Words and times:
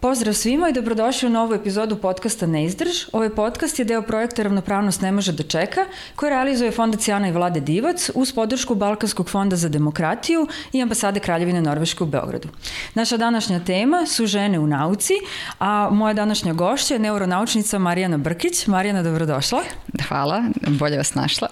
Pozdrav 0.00 0.34
svima 0.34 0.68
i 0.68 0.72
dobrodošli 0.72 1.28
u 1.28 1.30
novu 1.30 1.54
epizodu 1.54 1.96
podcasta 1.96 2.46
Neizdrž. 2.46 2.90
Ovaj 3.12 3.30
podcast 3.30 3.78
je 3.78 3.84
deo 3.84 4.02
projekta 4.02 4.42
Ravnopravnost 4.42 5.00
ne 5.00 5.12
može 5.12 5.32
da 5.32 5.42
čeka, 5.42 5.80
koji 6.16 6.30
realizuje 6.30 6.70
Fondacija 6.70 7.16
Ana 7.16 7.28
i 7.28 7.32
Vlade 7.32 7.60
Divac 7.60 8.10
uz 8.14 8.32
podršku 8.32 8.74
Balkanskog 8.74 9.30
fonda 9.30 9.56
za 9.56 9.68
demokratiju 9.68 10.46
i 10.72 10.82
ambasade 10.82 11.20
Kraljevine 11.20 11.62
Norveške 11.62 12.04
u 12.04 12.06
Beogradu. 12.06 12.48
Naša 12.94 13.16
današnja 13.16 13.60
tema 13.64 14.06
su 14.06 14.26
žene 14.26 14.58
u 14.58 14.66
nauci, 14.66 15.14
a 15.58 15.88
moja 15.92 16.14
današnja 16.14 16.52
gošća 16.52 16.94
je 16.94 17.00
neuronaučnica 17.00 17.78
Marijana 17.78 18.18
Brkić. 18.18 18.66
Marijana, 18.66 19.02
dobrodošla. 19.02 19.62
Hvala, 20.08 20.42
bolje 20.66 20.96
vas 20.96 21.14
našla. 21.14 21.48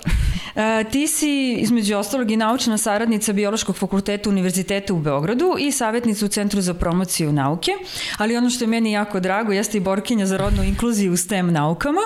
E, 0.58 0.84
ti 0.84 1.06
si 1.06 1.52
između 1.52 1.96
ostalog 1.96 2.30
i 2.30 2.36
naučna 2.36 2.78
saradnica 2.78 3.32
Biološkog 3.32 3.76
fakulteta 3.76 4.30
Univerziteta 4.30 4.94
u 4.94 4.98
Beogradu 4.98 5.54
i 5.58 5.72
savjetnica 5.72 6.24
u 6.24 6.28
Centru 6.28 6.60
za 6.60 6.74
promociju 6.74 7.32
nauke, 7.32 7.70
ali 8.16 8.36
ono 8.36 8.50
što 8.50 8.64
je 8.64 8.68
meni 8.68 8.92
jako 8.92 9.20
drago 9.20 9.52
jeste 9.52 9.78
i 9.78 9.80
borkinja 9.80 10.26
za 10.26 10.36
rodnu 10.36 10.62
inkluziju 10.64 11.12
u 11.12 11.16
STEM 11.16 11.52
naukama 11.52 12.00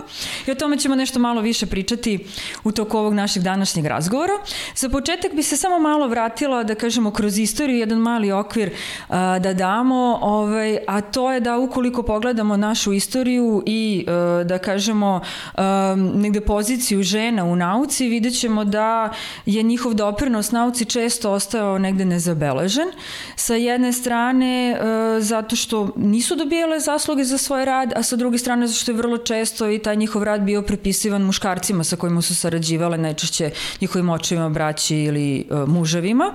i 0.46 0.50
o 0.50 0.54
tome 0.54 0.78
ćemo 0.78 0.94
nešto 0.94 1.18
malo 1.18 1.40
više 1.40 1.66
pričati 1.66 2.26
u 2.64 2.72
toku 2.72 2.98
ovog 2.98 3.14
našeg 3.14 3.42
današnjeg 3.42 3.86
razgovora. 3.86 4.32
Za 4.76 4.88
početak 4.88 5.34
bi 5.34 5.42
se 5.42 5.56
samo 5.56 5.78
malo 5.78 6.08
vratila 6.08 6.64
da 6.64 6.74
kažemo 6.74 7.10
kroz 7.10 7.38
istoriju 7.38 7.78
jedan 7.78 7.98
mali 7.98 8.32
okvir 8.32 8.70
a, 9.08 9.38
da 9.38 9.54
damo, 9.54 10.18
ovaj, 10.22 10.78
a 10.86 11.00
to 11.00 11.32
je 11.32 11.40
da 11.40 11.58
ukoliko 11.58 12.02
pogledamo 12.02 12.56
našu 12.56 12.92
istoriju 12.92 13.62
i 13.66 14.04
a, 14.08 14.44
da 14.44 14.58
kažemo 14.58 15.20
a, 15.54 15.94
negde 16.14 16.40
poziciju 16.40 17.02
žena 17.02 17.44
u 17.44 17.56
nauci, 17.56 18.08
vidjet 18.08 18.41
ćemo 18.42 18.64
da 18.64 19.12
je 19.46 19.62
njihov 19.62 19.94
doprinos 19.94 20.50
nauci 20.50 20.84
često 20.84 21.30
ostao 21.32 21.78
negde 21.78 22.04
nezabeležen. 22.04 22.90
Sa 23.36 23.54
jedne 23.54 23.92
strane 23.92 24.76
zato 25.20 25.56
što 25.56 25.92
nisu 25.96 26.36
dobijale 26.36 26.80
zasluge 26.80 27.24
za 27.24 27.38
svoj 27.38 27.64
rad, 27.64 27.92
a 27.96 28.02
sa 28.02 28.16
druge 28.16 28.38
strane 28.38 28.66
zašto 28.66 28.90
je 28.90 28.96
vrlo 28.96 29.18
često 29.18 29.70
i 29.70 29.78
taj 29.78 29.96
njihov 29.96 30.22
rad 30.22 30.42
bio 30.42 30.62
prepisivan 30.62 31.22
muškarcima 31.22 31.84
sa 31.84 31.96
kojima 31.96 32.22
su 32.22 32.34
sarađivale, 32.34 32.98
najčešće 32.98 33.50
njihovim 33.80 34.10
očevima, 34.10 34.48
braći 34.48 34.96
ili 34.96 35.46
uh, 35.50 35.68
muževima. 35.68 36.34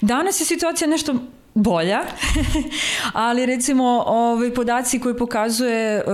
Danas 0.00 0.40
je 0.40 0.46
situacija 0.46 0.88
nešto 0.88 1.14
bolja, 1.54 2.00
ali 3.26 3.46
recimo 3.46 4.04
ovaj 4.06 4.54
podaci 4.54 5.00
koji 5.00 5.16
pokazuje 5.16 6.04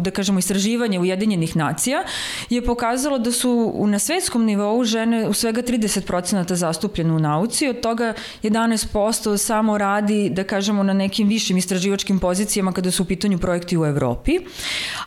da 0.00 0.10
kažemo 0.10 0.38
istraživanje 0.38 1.00
Ujedinjenih 1.00 1.56
nacija 1.56 2.04
je 2.50 2.64
pokazalo 2.64 3.18
da 3.18 3.32
su 3.32 3.74
na 3.86 3.98
svetskom 3.98 4.44
nivou 4.44 4.84
žene 4.84 5.28
u 5.28 5.32
svega 5.32 5.62
30% 5.62 6.54
zastupljene 6.54 7.12
u 7.12 7.18
nauci, 7.18 7.68
od 7.68 7.80
toga 7.80 8.14
11% 8.42 9.36
samo 9.36 9.78
radi 9.78 10.30
da 10.30 10.44
kažemo 10.44 10.82
na 10.82 10.92
nekim 10.92 11.28
višim 11.28 11.56
istraživačkim 11.56 12.18
pozicijama 12.18 12.72
kada 12.72 12.90
su 12.90 13.02
u 13.02 13.06
pitanju 13.06 13.38
projekti 13.38 13.78
u 13.78 13.84
Evropi. 13.84 14.38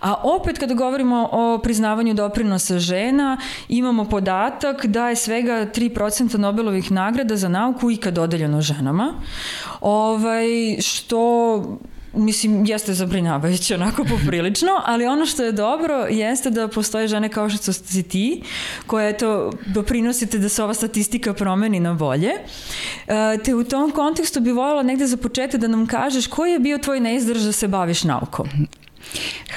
A 0.01 0.13
opet 0.23 0.57
kada 0.57 0.73
govorimo 0.73 1.29
o 1.31 1.59
priznavanju 1.63 2.13
doprinosa 2.13 2.79
žena, 2.79 3.37
imamo 3.69 4.05
podatak 4.05 4.85
da 4.85 5.09
je 5.09 5.15
svega 5.15 5.65
3% 5.75 6.37
Nobelovih 6.37 6.91
nagrada 6.91 7.37
za 7.37 7.49
nauku 7.49 7.91
ikad 7.91 8.13
dodeljeno 8.13 8.61
ženama, 8.61 9.13
ovaj, 9.81 10.47
što 10.81 11.61
mislim, 12.13 12.65
jeste 12.65 12.93
zabrinjavajuće 12.93 13.75
onako 13.75 14.03
poprilično, 14.03 14.71
ali 14.85 15.05
ono 15.05 15.25
što 15.25 15.43
je 15.43 15.51
dobro 15.51 15.95
jeste 16.09 16.49
da 16.49 16.67
postoje 16.67 17.07
žene 17.07 17.29
kao 17.29 17.49
što 17.49 17.73
si 17.73 18.03
ti, 18.03 18.41
koje 18.87 19.09
eto, 19.09 19.51
doprinosite 19.65 20.37
da 20.37 20.49
se 20.49 20.63
ova 20.63 20.73
statistika 20.73 21.33
promeni 21.33 21.79
na 21.79 21.93
bolje. 21.93 22.31
E, 23.07 23.37
te 23.43 23.55
u 23.55 23.63
tom 23.63 23.91
kontekstu 23.91 24.39
bi 24.39 24.51
voljela 24.51 24.83
negde 24.83 25.07
za 25.07 25.17
početak 25.17 25.61
da 25.61 25.67
nam 25.67 25.87
kažeš 25.87 26.27
koji 26.27 26.51
je 26.51 26.59
bio 26.59 26.77
tvoj 26.77 26.99
neizdrž 26.99 27.43
da 27.43 27.51
se 27.51 27.67
baviš 27.67 28.03
naukom? 28.03 28.47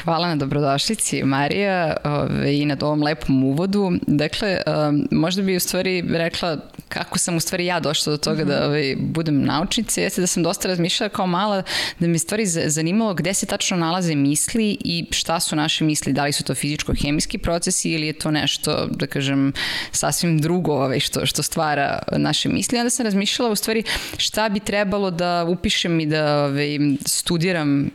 Hvala 0.05 0.29
na 0.29 0.37
dobrodošlici, 0.37 1.23
Marija, 1.23 1.97
ove, 2.05 2.57
i 2.57 2.67
na 2.67 2.77
ovom 2.81 3.03
lepom 3.03 3.45
uvodu. 3.45 3.93
Dakle, 4.07 4.59
um, 4.67 5.09
možda 5.11 5.43
bi 5.43 5.57
u 5.57 5.61
stvari 5.61 6.05
rekla 6.09 6.57
kako 6.89 7.19
sam 7.19 7.37
u 7.37 7.41
stvari 7.41 7.67
ja 7.67 7.81
došla 7.81 8.11
do 8.11 8.17
toga 8.17 8.45
mm 8.45 8.47
-hmm. 8.47 8.59
da 8.59 8.67
ove, 8.67 8.97
budem 8.97 9.43
naučnica, 9.43 10.01
jeste 10.01 10.21
da 10.21 10.27
sam 10.27 10.43
dosta 10.43 10.69
razmišljala 10.69 11.09
kao 11.09 11.27
mala, 11.27 11.62
da 11.99 12.07
mi 12.07 12.19
stvari 12.19 12.47
zanimalo 12.47 13.15
gde 13.15 13.35
se 13.35 13.47
tačno 13.47 13.77
nalaze 13.77 14.15
misli 14.15 14.77
i 14.81 15.07
šta 15.11 15.41
su 15.41 15.57
naše 15.57 15.85
misli, 15.85 16.12
da 16.12 16.25
li 16.25 16.33
su 16.33 16.45
to 16.45 16.55
fizičko-hemijski 16.55 17.39
procesi 17.39 17.91
ili 17.91 18.07
je 18.07 18.12
to 18.12 18.31
nešto, 18.31 18.87
da 18.87 19.07
kažem, 19.07 19.53
sasvim 19.93 20.39
drugo 20.39 20.73
ove, 20.73 21.01
što, 21.01 21.27
što 21.27 21.43
stvara 21.43 21.99
naše 22.12 22.49
misli. 22.49 22.79
Onda 22.79 22.91
sam 22.91 23.05
razmišljala 23.05 23.51
u 23.51 23.57
stvari 23.57 23.83
šta 24.17 24.49
bi 24.49 24.61
trebalo 24.61 25.11
da 25.11 25.45
upišem 25.45 26.01
i 26.01 26.07
da 26.07 26.45
ove, 26.45 26.79
studiram 27.07 27.91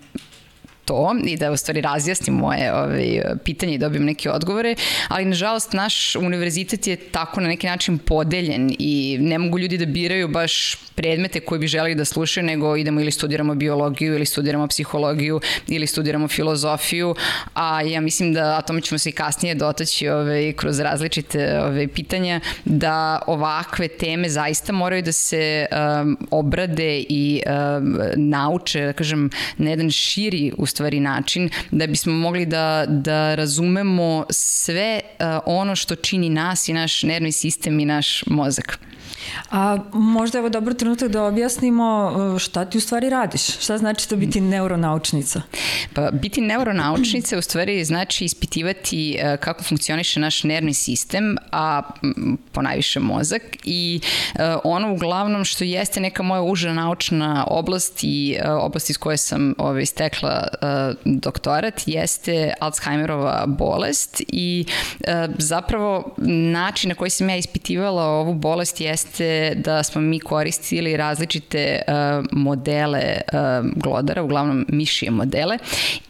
to 0.88 1.16
i 1.26 1.38
da 1.38 1.52
u 1.52 1.58
stvari 1.58 1.82
razjasnim 1.82 2.36
moje 2.36 2.74
ovaj, 2.74 3.22
pitanje 3.44 3.74
i 3.74 3.78
dobijem 3.78 4.06
neke 4.06 4.32
odgovore, 4.32 4.76
ali 5.08 5.26
nažalost 5.26 5.74
naš 5.74 6.16
univerzitet 6.16 6.88
je 6.88 6.96
tako 6.96 7.42
na 7.42 7.48
neki 7.48 7.68
način 7.68 7.98
podeljen 7.98 8.76
i 8.80 9.18
ne 9.22 9.38
mogu 9.38 9.60
ljudi 9.60 9.78
da 9.78 9.86
biraju 9.86 10.28
baš 10.28 10.76
predmete 10.96 11.40
koje 11.40 11.60
bi 11.60 11.68
želeli 11.68 11.96
da 11.96 12.06
slušaju, 12.06 12.46
nego 12.46 12.76
idemo 12.76 13.02
ili 13.02 13.12
studiramo 13.12 13.56
biologiju 13.56 14.16
ili 14.16 14.26
studiramo 14.26 14.68
psihologiju 14.68 15.42
ili 15.68 15.88
studiramo 15.88 16.28
filozofiju, 16.28 17.16
a 17.54 17.82
ja 17.82 18.02
mislim 18.02 18.34
da, 18.34 18.58
a 18.58 18.62
tome 18.62 18.82
ćemo 18.82 19.00
se 19.00 19.10
i 19.10 19.12
kasnije 19.12 19.56
dotaći 19.56 20.10
ovaj, 20.10 20.54
kroz 20.54 20.80
različite 20.80 21.60
ovaj, 21.62 21.88
pitanja, 21.88 22.40
da 22.66 23.20
ovakve 23.28 23.88
teme 23.88 24.30
zaista 24.30 24.74
moraju 24.74 25.02
da 25.02 25.12
se 25.12 25.66
um, 25.72 26.18
obrade 26.32 27.04
i 27.10 27.42
um, 27.46 28.00
nauče, 28.16 28.86
da 28.86 28.94
kažem, 28.94 29.30
na 29.58 29.70
jedan 29.70 29.92
širi 29.92 30.52
u 30.58 30.66
stvari 30.78 31.00
način 31.00 31.50
da 31.72 31.88
bismo 31.88 32.14
mogli 32.14 32.46
da, 32.46 32.86
da 32.88 33.36
razumemo 33.36 34.26
sve 34.30 35.02
uh, 35.04 35.26
ono 35.46 35.76
što 35.76 35.96
čini 35.96 36.30
nas 36.30 36.70
i 36.70 36.74
naš 36.74 37.04
nervni 37.04 37.32
sistem 37.32 37.80
i 37.80 37.86
naš 37.86 38.24
mozak. 38.28 38.80
A 39.52 39.78
možda 39.94 40.38
je 40.38 40.40
ovo 40.42 40.50
dobro 40.50 40.74
trenutak 40.74 41.10
da 41.10 41.24
objasnimo 41.24 42.14
uh, 42.16 42.40
šta 42.40 42.66
ti 42.66 42.78
u 42.78 42.82
stvari 42.82 43.10
radiš? 43.10 43.60
Šta 43.60 43.78
znači 43.78 44.10
to 44.10 44.16
biti 44.16 44.42
neuronaučnica? 44.42 45.42
Pa 45.94 46.12
biti 46.12 46.42
neuronaučnica 46.42 47.38
u 47.38 47.42
stvari 47.42 47.86
znači 47.86 48.26
ispitivati 48.26 49.20
uh, 49.20 49.40
kako 49.40 49.64
funkcioniše 49.64 50.20
naš 50.20 50.44
nervni 50.44 50.74
sistem, 50.74 51.38
a 51.52 51.82
ponajviše 52.52 53.00
mozak 53.00 53.42
i 53.64 54.00
uh, 54.34 54.40
ono 54.64 54.94
uglavnom 54.94 55.46
što 55.46 55.64
jeste 55.64 56.00
neka 56.00 56.24
moja 56.24 56.42
uža 56.42 56.74
naučna 56.74 57.48
oblast 57.50 58.00
i 58.04 58.38
oblast 58.62 58.90
iz 58.90 58.98
koje 58.98 59.18
sam 59.18 59.54
ovaj, 59.58 59.86
stekla 59.86 60.48
doktorat 61.06 61.82
jeste 61.86 62.54
Alzheimerova 62.60 63.46
bolest 63.48 64.22
i 64.28 64.66
zapravo 65.38 66.16
način 66.52 66.90
na 66.90 66.96
koji 66.96 67.10
sam 67.10 67.30
ja 67.30 67.36
ispitivala 67.36 68.04
ovu 68.04 68.34
bolest 68.34 68.82
jeste 68.82 69.17
jeste 69.24 69.56
da 69.56 69.84
smo 69.84 70.02
mi 70.02 70.20
koristili 70.20 70.98
različite 70.98 71.82
uh, 71.88 72.26
modele 72.32 73.22
uh, 73.34 73.70
glodara, 73.76 74.24
uglavnom 74.24 74.66
mišije 74.70 75.12
modele 75.12 75.58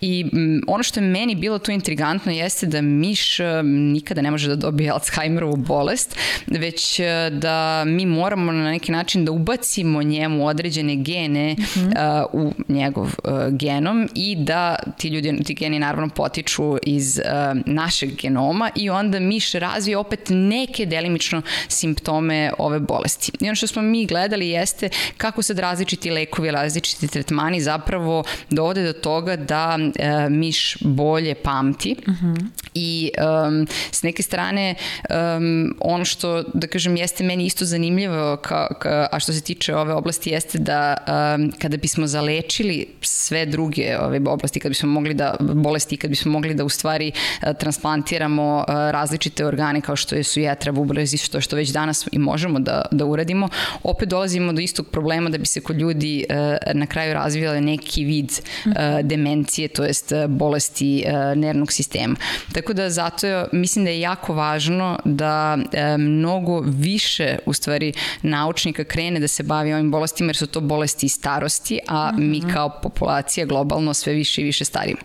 i 0.01 0.25
um, 0.33 0.61
ono 0.67 0.83
što 0.83 0.99
je 0.99 1.07
meni 1.07 1.35
bilo 1.35 1.59
tu 1.59 1.71
intrigantno 1.71 2.31
jeste 2.31 2.65
da 2.65 2.81
miš 2.81 3.39
uh, 3.39 3.45
nikada 3.65 4.21
ne 4.21 4.31
može 4.31 4.47
da 4.47 4.55
dobije 4.55 4.91
Alzheimerovu 4.97 5.55
bolest, 5.55 6.17
već 6.47 6.99
uh, 6.99 7.37
da 7.37 7.83
mi 7.85 8.05
moramo 8.05 8.51
na 8.51 8.71
neki 8.71 8.91
način 8.91 9.25
da 9.25 9.31
ubacimo 9.31 10.03
njemu 10.03 10.47
određene 10.47 10.95
gene 10.95 11.55
uh 11.57 11.65
-huh. 11.65 12.23
uh, 12.23 12.45
u 12.45 12.53
njegov 12.67 13.03
uh, 13.05 13.31
genom 13.49 14.09
i 14.15 14.35
da 14.35 14.75
ti 14.97 15.07
ljudi, 15.07 15.43
ti 15.43 15.53
geni 15.53 15.79
naravno 15.79 16.09
potiču 16.09 16.77
iz 16.83 17.19
uh, 17.19 17.61
našeg 17.65 18.15
genoma 18.21 18.69
i 18.75 18.89
onda 18.89 19.19
miš 19.19 19.51
razvije 19.51 19.97
opet 19.97 20.19
neke 20.29 20.85
delimično 20.85 21.41
simptome 21.67 22.51
ove 22.57 22.79
bolesti 22.79 22.96
bolesti. 22.97 23.31
I 23.39 23.45
ono 23.45 23.55
što 23.55 23.67
smo 23.67 23.81
mi 23.81 24.05
gledali 24.05 24.49
jeste 24.49 24.89
kako 25.17 25.41
sad 25.41 25.59
različiti 25.59 26.11
lekovi, 26.11 26.51
različiti 26.51 27.07
tretmani 27.07 27.61
zapravo 27.61 28.23
dovode 28.49 28.83
do 28.83 28.93
toga 28.93 29.35
da 29.35 29.77
e, 29.95 30.29
miš 30.29 30.77
bolje 30.81 31.35
pamti 31.35 31.95
uh 32.07 32.13
mhm. 32.13 32.33
-huh. 32.33 32.45
i 32.73 33.11
um, 33.47 33.67
s 33.91 34.03
neke 34.03 34.23
strane 34.23 34.75
um, 35.09 35.75
ono 35.79 36.05
što, 36.05 36.43
da 36.53 36.67
kažem, 36.67 36.97
jeste 36.97 37.23
meni 37.23 37.45
isto 37.45 37.65
zanimljivo 37.65 38.37
ka, 38.37 38.67
ka, 38.79 39.07
a 39.11 39.19
što 39.19 39.33
se 39.33 39.41
tiče 39.41 39.75
ove 39.75 39.93
oblasti 39.93 40.29
jeste 40.29 40.57
da 40.57 40.97
um, 41.37 41.51
kada 41.61 41.77
bismo 41.77 42.07
zalečili 42.07 42.87
sve 43.01 43.45
druge 43.45 43.97
ove 43.99 44.21
oblasti, 44.27 44.59
kada 44.59 44.69
bismo 44.69 44.89
mogli 44.89 45.13
da 45.13 45.35
bolesti, 45.39 45.97
kada 45.97 46.09
bismo 46.09 46.31
mogli 46.31 46.53
da 46.53 46.63
u 46.65 46.69
stvari 46.69 47.11
uh, 47.11 47.53
transplantiramo 47.59 48.57
uh, 48.57 48.73
različite 48.73 49.45
organe 49.45 49.81
kao 49.81 49.95
što 49.95 50.15
je 50.15 50.23
su 50.23 50.39
jetra, 50.39 50.71
bubrezi, 50.71 51.17
što, 51.17 51.41
što 51.41 51.55
već 51.55 51.69
danas 51.69 52.07
i 52.11 52.19
možemo 52.19 52.59
da, 52.59 52.76
da 52.91 53.05
uradimo, 53.05 53.49
opet 53.83 54.09
dolazimo 54.09 54.53
do 54.53 54.61
istog 54.61 54.87
problema 54.87 55.29
da 55.29 55.37
bi 55.37 55.45
se 55.45 55.61
kod 55.61 55.77
ljudi 55.77 56.25
uh, 56.29 56.35
na 56.73 56.85
kraju 56.85 57.13
razvijale 57.13 57.61
neki 57.61 58.03
vid 58.03 58.31
uh, 58.65 58.71
demencije, 59.03 59.67
to 59.67 59.83
jest 59.83 60.13
bolesti 60.27 61.03
uh, 61.05 61.37
nervnog 61.37 61.71
sistema. 61.71 62.15
Tako 62.53 62.73
da 62.73 62.89
zato 62.89 63.27
mislim 63.51 63.85
da 63.85 63.91
je 63.91 63.99
jako 63.99 64.33
važno 64.33 64.99
da 65.05 65.57
mnogo 65.97 66.59
više 66.59 67.37
u 67.45 67.53
stvari 67.53 67.93
naučnika 68.21 68.83
krene 68.83 69.19
da 69.19 69.27
se 69.27 69.43
bavi 69.43 69.73
ovim 69.73 69.91
bolestima 69.91 70.29
jer 70.29 70.35
su 70.35 70.47
to 70.47 70.61
bolesti 70.61 71.09
starosti, 71.09 71.79
a 71.87 72.11
mm 72.11 72.17
-hmm. 72.17 72.29
mi 72.29 72.53
kao 72.53 72.69
populacija 72.83 73.45
globalno 73.45 73.93
sve 73.93 74.13
više 74.13 74.41
i 74.41 74.45
više 74.45 74.65
starimo. 74.65 74.99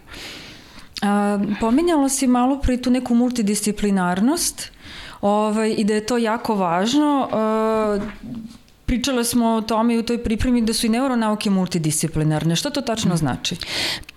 A, 1.02 1.38
pominjalo 1.60 2.08
si 2.08 2.26
malo 2.26 2.60
pri 2.60 2.82
tu 2.82 2.90
neku 2.90 3.14
multidisciplinarnost 3.14 4.72
ovaj, 5.22 5.74
i 5.78 5.84
da 5.84 5.94
je 5.94 6.06
to 6.06 6.18
jako 6.18 6.54
važno. 6.54 7.28
A, 7.32 7.98
pričale 8.92 9.24
smo 9.24 9.46
o 9.46 9.60
tome 9.60 9.94
i 9.94 9.98
u 9.98 10.02
toj 10.02 10.22
pripremi 10.22 10.62
da 10.62 10.72
su 10.72 10.86
i 10.86 10.88
neuronauke 10.88 11.50
multidisciplinarne. 11.50 12.56
Što 12.56 12.70
to 12.70 12.80
tačno 12.80 13.16
znači? 13.16 13.56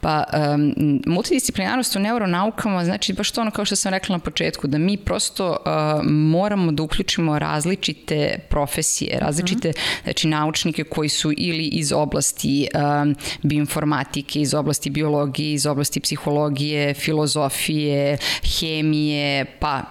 Pa, 0.02 0.24
um, 0.54 1.02
multidisciplinarnost 1.06 1.96
u 1.96 2.00
neuronaukama 2.00 2.86
znači 2.86 3.14
baš 3.14 3.32
to 3.32 3.42
ono 3.42 3.52
kao 3.52 3.66
što 3.66 3.76
sam 3.76 3.92
rekla 3.92 4.16
na 4.16 4.20
početku, 4.20 4.68
da 4.68 4.78
mi 4.78 4.98
prosto 4.98 5.50
uh, 5.50 6.06
moramo 6.06 6.72
da 6.72 6.84
uključimo 6.84 7.40
različite 7.40 8.40
profesije, 8.50 9.20
različite 9.20 9.70
mm. 9.70 10.04
znači, 10.04 10.28
naučnike 10.28 10.84
koji 10.84 11.10
su 11.10 11.32
ili 11.38 11.66
iz 11.66 11.92
oblasti 11.92 12.68
um, 12.76 13.16
bioinformatike, 13.44 14.42
iz 14.42 14.54
oblasti 14.54 14.90
biologije, 14.90 15.54
iz 15.54 15.66
oblasti 15.66 16.00
psihologije, 16.00 16.94
filozofije, 16.94 18.18
hemije, 18.60 19.46
pa 19.60 19.82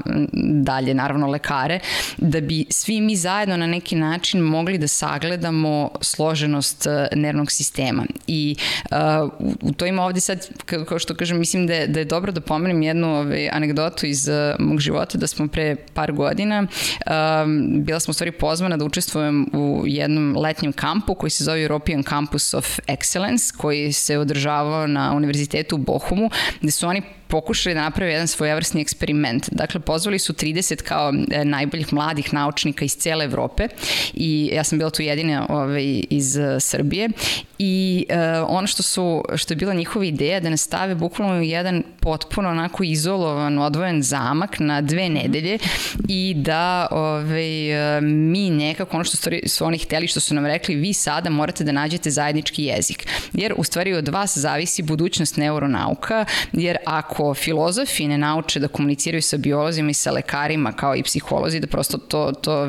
dalje 0.63 0.95
naravno 0.95 1.27
lekare, 1.27 1.81
da 2.17 2.41
bi 2.41 2.67
svi 2.71 3.01
mi 3.01 3.17
zajedno 3.17 3.57
na 3.57 3.67
neki 3.67 3.97
način 3.97 4.41
mogli 4.41 4.74
da 4.79 4.89
sagledamo 4.89 5.91
složenost 6.01 6.87
uh, 6.87 7.19
nervnog 7.19 7.53
sistema. 7.53 8.07
I 8.27 8.57
uh, 8.91 9.31
u 9.61 9.73
to 9.73 9.87
ima 9.87 10.05
ovde 10.05 10.21
sad, 10.21 10.49
kao 10.89 10.99
što 10.99 11.15
kažem, 11.15 11.39
mislim 11.39 11.67
da 11.67 11.75
je, 11.75 11.87
da 11.87 11.99
je 11.99 12.05
dobro 12.05 12.33
da 12.33 12.41
pomenem 12.41 12.83
jednu 12.83 13.19
ovaj, 13.19 13.49
anegdotu 13.53 14.07
iz 14.07 14.29
uh, 14.29 14.35
mog 14.59 14.81
života, 14.81 15.19
da 15.19 15.27
smo 15.27 15.49
pre 15.49 15.77
par 15.95 16.13
godina, 16.13 16.61
um, 16.63 17.85
bila 17.85 18.01
smo 18.01 18.11
u 18.11 18.15
stvari 18.15 18.33
pozvana 18.33 18.77
da 18.77 18.85
učestvujem 18.85 19.47
u 19.53 19.83
jednom 19.87 20.37
letnjem 20.37 20.73
kampu 20.73 21.15
koji 21.15 21.31
se 21.31 21.45
zove 21.45 21.63
European 21.63 22.03
Campus 22.03 22.55
of 22.55 22.79
Excellence, 22.89 23.57
koji 23.57 23.93
se 23.93 24.19
održavao 24.19 24.87
na 24.87 25.13
Univerzitetu 25.13 25.75
u 25.77 25.79
Bohumu, 25.79 26.31
gde 26.61 26.71
su 26.71 26.87
oni 26.87 27.03
pokušali 27.29 27.75
da 27.75 27.81
naprave 27.81 28.13
jedan 28.13 28.29
svojevrsni 28.29 28.81
eksperiment. 28.81 29.49
Dakle, 29.53 29.81
pozvali 29.81 30.19
su 30.19 30.33
30 30.33 30.83
kao 30.83 31.13
e, 31.31 31.45
najboljih 31.45 31.93
mladih 31.93 32.35
naučnika 32.35 32.85
iz 32.85 32.97
cele 32.97 33.25
Evrope 33.25 33.69
i 34.15 34.51
ja 34.53 34.65
sam 34.65 34.79
bila 34.79 34.91
tu 34.91 35.03
jedina 35.03 35.47
ovaj, 35.49 36.03
iz 36.11 36.37
uh, 36.37 36.45
Srbije 36.61 37.09
i 37.59 38.07
uh, 38.11 38.17
ono 38.49 38.67
što 38.67 38.83
su 38.83 39.23
što 39.37 39.53
je 39.53 39.57
bila 39.57 39.75
njihova 39.75 40.05
ideja 40.05 40.41
da 40.41 40.51
nas 40.51 40.61
stave 40.61 40.95
bukvalno 40.95 41.43
jedan 41.43 41.83
potpuno 42.01 42.49
onako 42.49 42.85
izolovan, 42.85 43.59
odvojen 43.59 44.03
zamak 44.03 44.59
na 44.59 44.81
dve 44.81 45.09
nedelje 45.09 45.59
i 46.09 46.35
da 46.37 46.87
ovaj, 46.91 48.01
mi 48.03 48.51
nekako 48.51 48.97
ono 48.97 49.05
što 49.05 49.17
su 49.47 49.65
oni 49.65 49.79
hteli, 49.79 50.07
što 50.07 50.21
su 50.21 50.35
nam 50.35 50.47
rekli, 50.47 50.75
vi 50.75 50.93
sada 50.93 51.31
morate 51.31 51.65
da 51.65 51.73
nađete 51.73 52.11
zajednički 52.11 52.65
jezik. 52.65 53.07
Jer 53.33 53.55
u 53.57 53.65
stvari 53.65 53.95
od 53.95 54.09
vas 54.09 54.39
zavisi 54.39 54.83
budućnost 54.83 55.37
neuronauka, 55.37 56.25
jer 56.53 56.77
ako 56.87 57.35
filozofi 57.35 58.09
ne 58.09 58.19
nauče 58.19 58.61
da 58.61 58.69
komuniciraju 58.69 59.23
sa 59.23 59.37
biolozima 59.37 59.91
i 59.91 59.95
sa 59.95 60.11
lekarima 60.11 60.73
kao 60.73 60.97
i 60.97 61.03
psiholozi, 61.03 61.61
da 61.61 61.67
prosto 61.67 61.99
to, 61.99 62.33
to 62.33 62.67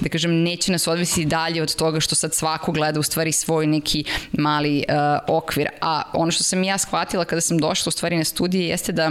da 0.00 0.08
kažem, 0.08 0.42
neće 0.42 0.72
nas 0.72 0.86
odvesti 0.88 1.24
dalje 1.24 1.62
od 1.62 1.74
toga 1.74 2.00
što 2.00 2.14
sad 2.14 2.34
svako 2.34 2.72
gleda 2.72 3.00
u 3.00 3.02
stvari 3.02 3.32
svoj 3.32 3.66
neki 3.66 4.04
mali 4.32 4.84
uh, 4.88 5.36
okvir. 5.36 5.68
A 5.80 6.02
ono 6.12 6.30
što 6.30 6.44
sam 6.44 6.64
ja 6.64 6.78
shvatila 6.78 7.24
kada 7.24 7.40
sam 7.40 7.58
došla 7.58 7.90
u 7.90 7.92
stvari 7.92 8.16
na 8.16 8.24
studije 8.24 8.68
jeste 8.68 8.92
da 8.92 9.10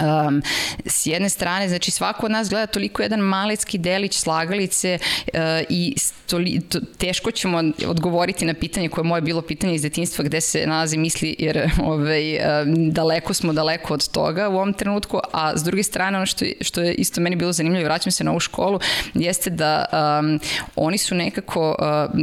Um, 0.00 0.42
s 0.86 1.06
jedne 1.06 1.28
strane, 1.28 1.68
znači 1.68 1.90
svako 1.90 2.26
od 2.26 2.32
nas 2.32 2.50
gleda 2.50 2.66
toliko 2.66 3.02
jedan 3.02 3.20
malecki 3.20 3.78
delić 3.78 4.16
slagalice 4.16 4.98
uh, 5.26 5.40
i 5.68 5.94
stoli, 5.96 6.60
to, 6.60 6.80
teško 6.98 7.30
ćemo 7.30 7.62
odgovoriti 7.86 8.44
na 8.44 8.54
pitanje 8.54 8.88
koje 8.88 9.02
je 9.02 9.08
moje 9.08 9.22
bilo 9.22 9.42
pitanje 9.42 9.74
iz 9.74 9.82
detinstva 9.82 10.24
gde 10.24 10.40
se 10.40 10.66
nalazi 10.66 10.98
misli 10.98 11.36
jer 11.38 11.70
ovaj, 11.82 12.36
um, 12.36 12.92
daleko 12.92 13.34
smo 13.34 13.52
daleko 13.52 13.94
od 13.94 14.08
toga 14.08 14.48
u 14.48 14.54
ovom 14.54 14.72
trenutku, 14.72 15.18
a 15.32 15.56
s 15.56 15.62
druge 15.62 15.82
strane 15.82 16.16
ono 16.16 16.26
što, 16.26 16.44
što 16.60 16.80
je 16.80 16.94
isto 16.94 17.20
meni 17.20 17.36
bilo 17.36 17.52
zanimljivo, 17.52 17.84
vraćam 17.84 18.12
se 18.12 18.24
na 18.24 18.30
ovu 18.30 18.40
školu, 18.40 18.80
jeste 19.14 19.50
da 19.50 19.84
um, 19.92 20.40
oni 20.76 20.98
su 20.98 21.14
nekako, 21.14 21.76
uh, 21.78 22.20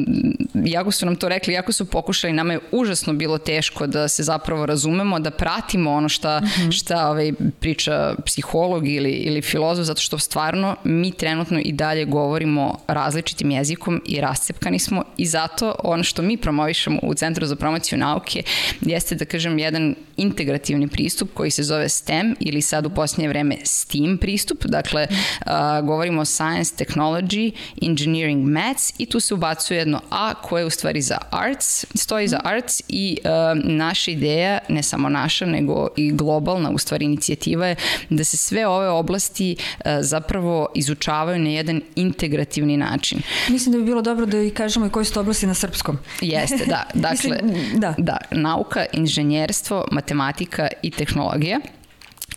jako 0.53 0.91
su 0.91 1.05
nam 1.05 1.15
to 1.15 1.29
rekli, 1.29 1.53
jako 1.53 1.71
su 1.71 1.85
pokušali, 1.85 2.33
nama 2.33 2.53
je 2.53 2.59
užasno 2.71 3.13
bilo 3.13 3.37
teško 3.37 3.87
da 3.87 4.07
se 4.07 4.23
zapravo 4.23 4.65
razumemo, 4.65 5.19
da 5.19 5.31
pratimo 5.31 5.91
ono 5.91 6.09
šta, 6.09 6.39
mm 6.39 6.45
-hmm. 6.45 6.71
šta 6.79 7.09
ovaj, 7.09 7.31
priča 7.59 8.15
psiholog 8.25 8.87
ili, 8.87 9.11
ili 9.11 9.41
filozof, 9.41 9.85
zato 9.85 10.01
što 10.01 10.17
stvarno 10.17 10.75
mi 10.83 11.11
trenutno 11.11 11.59
i 11.65 11.71
dalje 11.71 12.05
govorimo 12.05 12.77
različitim 12.87 13.51
jezikom 13.51 14.01
i 14.05 14.21
rascepkani 14.21 14.79
smo 14.79 15.03
i 15.17 15.25
zato 15.25 15.75
ono 15.83 16.03
što 16.03 16.21
mi 16.21 16.37
promovišemo 16.37 16.99
u 17.03 17.13
Centru 17.13 17.45
za 17.45 17.55
promociju 17.55 17.99
nauke 17.99 18.43
jeste 18.81 19.15
da 19.15 19.25
kažem 19.25 19.59
jedan 19.59 19.95
integrativni 20.17 20.87
pristup 20.87 21.29
koji 21.33 21.51
se 21.51 21.63
zove 21.63 21.89
STEM 21.89 22.35
ili 22.39 22.61
sad 22.61 22.85
u 22.85 22.89
posljednje 22.89 23.29
vreme 23.29 23.57
STEAM 23.63 24.17
pristup, 24.17 24.65
dakle 24.65 25.07
a, 25.45 25.81
govorimo 25.81 26.21
o 26.21 26.25
Science, 26.25 26.85
Technology, 26.85 27.51
Engineering, 27.81 28.47
Maths 28.47 28.93
i 28.97 29.05
tu 29.05 29.19
se 29.19 29.33
ubacuje 29.33 29.77
jedno 29.77 30.01
A 30.09 30.33
koje 30.33 30.61
je 30.61 30.65
u 30.65 30.69
stvari 30.69 31.01
za 31.01 31.17
Arts, 31.29 31.85
stoji 31.95 32.27
za 32.27 32.39
Arts 32.43 32.81
i 32.87 33.17
a, 33.23 33.55
naša 33.63 34.11
ideja, 34.11 34.59
ne 34.69 34.83
samo 34.83 35.09
naša, 35.09 35.45
nego 35.45 35.87
i 35.97 36.11
globalna 36.11 36.71
u 36.71 36.77
stvari 36.77 37.05
inicijativa 37.05 37.48
perspektiva 37.57 37.67
je 37.67 37.75
da 38.09 38.23
se 38.23 38.37
sve 38.37 38.67
ove 38.67 38.89
oblasti 38.89 39.55
e, 39.85 39.97
zapravo 40.01 40.67
izučavaju 40.75 41.39
na 41.39 41.49
jedan 41.49 41.81
integrativni 41.95 42.77
način. 42.77 43.21
Mislim 43.49 43.73
da 43.73 43.79
bi 43.79 43.85
bilo 43.85 44.01
dobro 44.01 44.25
da 44.25 44.41
i 44.41 44.49
kažemo 44.49 44.85
i 44.85 44.89
koji 44.89 45.05
su 45.05 45.13
to 45.13 45.19
oblasti 45.19 45.47
na 45.47 45.53
srpskom. 45.53 45.97
Jeste, 46.21 46.65
da. 46.65 46.85
Dakle, 47.09 47.39
Mislim, 47.43 47.79
da. 47.79 47.95
da. 47.97 48.17
Nauka, 48.31 48.85
inženjerstvo, 48.93 49.85
matematika 49.91 50.67
i 50.81 50.91
tehnologija 50.91 51.59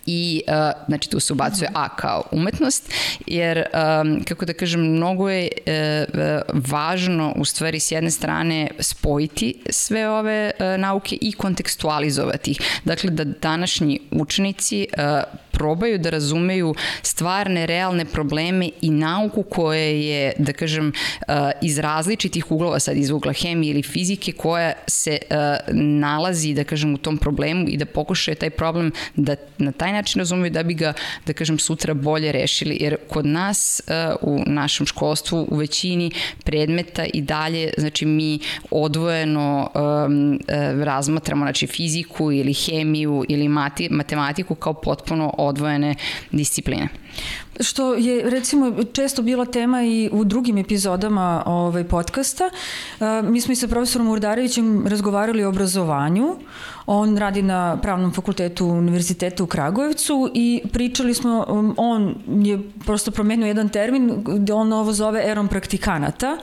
i 0.07 0.43
uh, 0.49 0.55
znači 0.87 1.11
tu 1.11 1.21
se 1.21 1.33
ubacuje 1.33 1.69
A 1.75 1.97
kao 1.97 2.23
umetnost 2.31 2.93
jer 3.27 3.59
um, 3.59 4.25
kako 4.25 4.45
da 4.45 4.53
kažem 4.53 4.81
mnogo 4.81 5.31
je 5.31 5.49
uh, 5.67 6.63
važno 6.71 7.33
u 7.37 7.45
stvari 7.45 7.81
s 7.81 7.91
jedne 7.91 8.11
strane 8.11 8.69
spojiti 8.79 9.63
sve 9.71 10.09
ove 10.09 10.51
uh, 10.59 10.81
nauke 10.81 11.19
i 11.21 11.33
kontekstualizovati 11.33 12.51
ih. 12.51 12.61
Dakle 12.85 13.11
da 13.11 13.25
današnji 13.25 14.01
učenici 14.11 14.87
uh, 14.99 15.42
probaju 15.53 15.99
da 15.99 16.11
razumeju 16.11 16.75
stvarne, 17.03 17.67
realne 17.67 18.05
probleme 18.05 18.71
i 18.81 18.91
nauku 18.91 19.43
koje 19.43 20.07
je, 20.07 20.33
da 20.39 20.53
kažem, 20.53 20.93
uh, 21.29 21.35
iz 21.63 21.79
različitih 21.79 22.51
uglova, 22.53 22.79
sad 22.79 22.97
iz 22.97 23.11
ugla 23.11 23.33
hemije 23.33 23.71
ili 23.71 23.83
fizike, 23.83 24.33
koja 24.33 24.73
se 24.87 25.19
uh, 25.31 25.37
nalazi, 25.77 26.55
da 26.55 26.65
kažem, 26.65 26.95
u 26.95 26.99
tom 26.99 27.19
problemu 27.19 27.69
i 27.69 27.77
da 27.77 27.87
pokušaju 27.87 28.35
taj 28.35 28.51
problem 28.51 28.93
da 29.17 29.37
na 29.59 29.73
taj 29.73 29.93
način 29.93 30.19
razumeju 30.19 30.51
da 30.51 30.63
bi 30.63 30.75
ga, 30.75 30.93
da 31.27 31.33
kažem, 31.33 31.59
sutra 31.59 31.95
bolje 31.95 32.33
rešili. 32.33 32.79
Jer 32.81 32.97
kod 33.09 33.27
nas 33.27 33.83
uh, 33.87 34.17
u 34.21 34.43
našem 34.47 34.87
školstvu 34.87 35.47
u 35.51 35.57
većini 35.57 36.11
predmeta 36.45 37.05
i 37.15 37.23
dalje, 37.23 37.73
znači 37.79 38.07
mi 38.07 38.39
odvojeno 38.71 39.71
um, 39.75 40.41
razmatramo 40.85 41.45
znači 41.45 41.67
fiziku 41.67 42.33
ili 42.33 42.55
hemiju 42.55 43.25
ili 43.29 43.49
mati, 43.49 43.89
matematiku 43.91 44.55
kao 44.55 44.75
potpuno 44.75 45.35
odvojene 45.47 45.95
discipline. 46.31 46.89
Što 47.61 47.95
je 47.95 48.31
recimo 48.31 48.73
često 48.93 49.23
bila 49.23 49.45
tema 49.45 49.83
i 49.83 50.09
u 50.13 50.25
drugim 50.25 50.59
epizodama 50.59 51.43
ovaj 51.47 51.85
podcasta. 51.85 52.51
Mi 53.23 53.41
smo 53.41 53.53
i 53.53 53.57
sa 53.57 53.69
profesorom 53.69 54.09
Urdarevićem 54.09 54.87
razgovarali 54.87 55.45
o 55.45 55.49
obrazovanju, 55.49 56.37
On 56.87 57.19
radi 57.19 57.43
na 57.43 57.77
pravnom 57.77 58.13
fakultetu 58.13 58.67
Univerziteta 58.67 59.45
u 59.45 59.47
Kragujevcu 59.47 60.31
i 60.35 60.63
pričali 60.73 61.15
smo, 61.15 61.47
um, 61.49 61.75
on 61.77 62.15
je 62.27 62.61
prosto 62.85 63.11
promenio 63.11 63.47
jedan 63.47 63.69
termin 63.69 64.25
gde 64.27 64.53
on 64.53 64.73
ovo 64.73 64.93
zove 64.93 65.23
erom 65.31 65.49
praktikanata, 65.49 66.37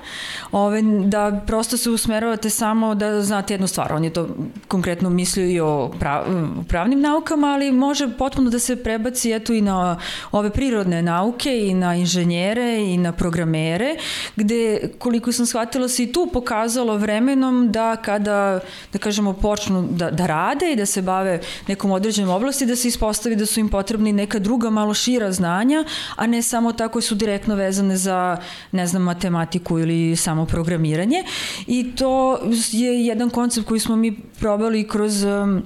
ove, 0.52 0.82
da 1.06 1.42
prosto 1.48 1.78
se 1.78 1.90
usmeravate 1.90 2.50
samo 2.50 2.96
da 2.96 3.22
znate 3.22 3.54
jednu 3.54 3.68
stvar, 3.68 3.94
on 3.94 4.04
je 4.04 4.14
to 4.14 4.28
konkretno 4.68 5.10
mislio 5.10 5.46
i 5.46 5.60
o 5.60 5.92
prav, 6.00 6.24
pravnim 6.68 7.02
naukama, 7.02 7.48
ali 7.48 7.72
može 7.72 8.10
potpuno 8.18 8.50
da 8.50 8.60
se 8.60 8.84
prebaci 8.84 9.32
eto 9.32 9.54
i 9.54 9.62
na 9.62 10.00
ove 10.32 10.50
prirodne 10.50 11.02
nauke 11.02 11.68
i 11.68 11.74
na 11.74 11.96
inženjere 11.96 12.78
i 12.78 12.98
na 12.98 13.12
programere, 13.12 13.96
gde 14.36 14.90
koliko 15.00 15.32
sam 15.32 15.46
shvatila 15.46 15.88
se 15.88 16.04
i 16.04 16.12
tu 16.14 16.30
pokazalo 16.34 16.98
vremenom 16.98 17.72
da 17.72 17.96
kada, 17.96 18.60
da 18.94 19.00
kažemo, 19.00 19.34
počnu 19.34 19.88
da, 19.92 20.12
da 20.12 20.29
rade 20.30 20.72
i 20.72 20.76
da 20.76 20.86
se 20.86 21.02
bave 21.02 21.40
nekom 21.68 21.92
određenom 21.92 22.36
oblasti, 22.36 22.66
da 22.66 22.76
se 22.76 22.88
ispostavi 22.88 23.36
da 23.36 23.46
su 23.46 23.60
im 23.60 23.70
potrebni 23.70 24.14
neka 24.14 24.40
druga 24.40 24.70
malo 24.70 24.94
šira 24.94 25.32
znanja, 25.32 25.84
a 26.16 26.28
ne 26.28 26.42
samo 26.42 26.74
tako 26.74 27.02
su 27.02 27.16
direktno 27.16 27.56
vezane 27.56 27.98
za, 27.98 28.38
ne 28.72 28.88
znam, 28.88 29.04
matematiku 29.04 29.80
ili 29.80 30.16
samo 30.16 30.46
programiranje. 30.46 31.24
I 31.68 31.96
to 31.96 32.40
je 32.72 33.06
jedan 33.06 33.30
koncept 33.30 33.68
koji 33.68 33.80
smo 33.80 33.96
mi 33.96 34.12
probali 34.40 34.88
kroz 34.88 35.24
um, 35.24 35.62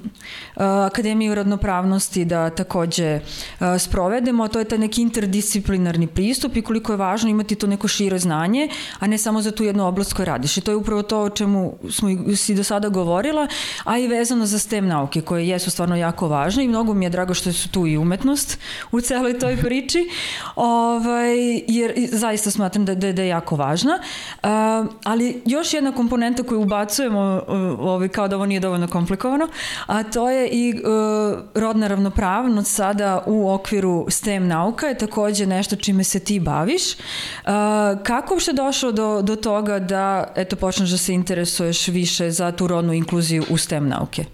Akademiju 0.56 1.36
radnopravnosti 1.36 2.26
da 2.26 2.50
takođe 2.50 3.20
uh, 3.20 3.68
sprovedemo, 3.80 4.44
a 4.44 4.48
to 4.48 4.60
je 4.60 4.66
taj 4.66 4.78
neki 4.78 5.02
interdisciplinarni 5.02 6.08
pristup 6.08 6.56
i 6.58 6.62
koliko 6.62 6.94
je 6.94 6.98
važno 6.98 7.30
imati 7.30 7.56
to 7.56 7.68
neko 7.68 7.88
šire 7.88 8.20
znanje, 8.20 8.70
a 9.00 9.08
ne 9.08 9.18
samo 9.18 9.42
za 9.42 9.52
tu 9.52 9.64
jednu 9.64 9.88
oblast 9.88 10.14
koju 10.14 10.26
radiš. 10.26 10.58
I 10.58 10.62
to 10.62 10.72
je 10.72 10.76
upravo 10.76 11.04
to 11.04 11.22
o 11.22 11.30
čemu 11.30 11.74
smo 11.90 12.10
si 12.36 12.56
do 12.56 12.64
sada 12.64 12.90
govorila, 12.90 13.48
a 13.84 13.98
i 13.98 14.08
vezano 14.08 14.46
za 14.46 14.53
STEM 14.60 14.88
nauke 14.88 15.22
koje 15.22 15.48
jesu 15.48 15.72
stvarno 15.72 15.96
jako 15.96 16.28
važne 16.28 16.64
i 16.64 16.68
mnogo 16.68 16.94
mi 16.94 17.06
je 17.06 17.10
drago 17.10 17.34
što 17.34 17.54
su 17.54 17.70
tu 17.70 17.88
i 17.88 17.98
umetnost 17.98 18.60
u 18.92 19.02
celoj 19.02 19.40
toj 19.40 19.58
priči, 19.58 20.10
ovaj, 20.56 21.62
jer 21.68 21.94
zaista 22.12 22.52
smatram 22.52 22.86
da, 22.86 22.96
da, 22.96 23.12
da 23.12 23.22
je 23.22 23.28
jako 23.28 23.56
važna. 23.56 24.00
Uh, 24.44 24.50
ali 25.04 25.42
još 25.46 25.74
jedna 25.74 25.92
komponenta 25.92 26.44
koju 26.44 26.62
ubacujemo 26.62 27.42
uh, 27.48 27.56
ovaj, 27.80 28.08
kao 28.08 28.28
da 28.28 28.36
ovo 28.36 28.46
nije 28.46 28.60
dovoljno 28.60 28.88
komplikovano, 28.88 29.48
a 29.86 30.04
to 30.04 30.30
je 30.30 30.50
i 30.50 30.74
uh, 30.74 31.40
rodna 31.54 31.88
ravnopravnost 31.88 32.76
sada 32.76 33.24
u 33.26 33.52
okviru 33.52 34.06
STEM 34.10 34.48
nauka 34.48 34.88
je 34.88 34.98
takođe 34.98 35.46
nešto 35.46 35.76
čime 35.76 36.04
se 36.04 36.20
ti 36.20 36.40
baviš. 36.40 36.94
Uh, 36.94 37.00
kako 38.04 38.34
uopšte 38.34 38.54
došlo 38.54 38.92
do, 38.92 39.22
do 39.22 39.36
toga 39.36 39.80
da 39.80 40.34
eto, 40.36 40.56
počneš 40.56 40.90
da 40.90 40.98
se 40.98 41.14
interesuješ 41.14 41.88
više 41.88 42.32
za 42.32 42.52
tu 42.52 42.68
rodnu 42.68 42.94
inkluziju 42.94 43.44
u 43.50 43.58
STEM 43.58 43.88
nauke? 43.88 44.26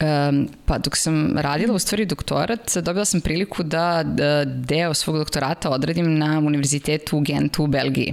Um, 0.00 0.48
pa 0.64 0.78
dok 0.78 0.96
sam 0.96 1.38
radila 1.38 1.74
u 1.74 1.78
stvari 1.78 2.06
doktorat, 2.06 2.76
dobila 2.82 3.04
sam 3.04 3.20
priliku 3.20 3.62
da, 3.62 4.02
da 4.04 4.44
deo 4.44 4.94
svog 4.94 5.18
doktorata 5.18 5.70
odradim 5.70 6.18
na 6.18 6.38
univerzitetu 6.38 7.18
u 7.18 7.20
Gentu 7.20 7.64
u 7.64 7.66
Belgiji. 7.66 8.12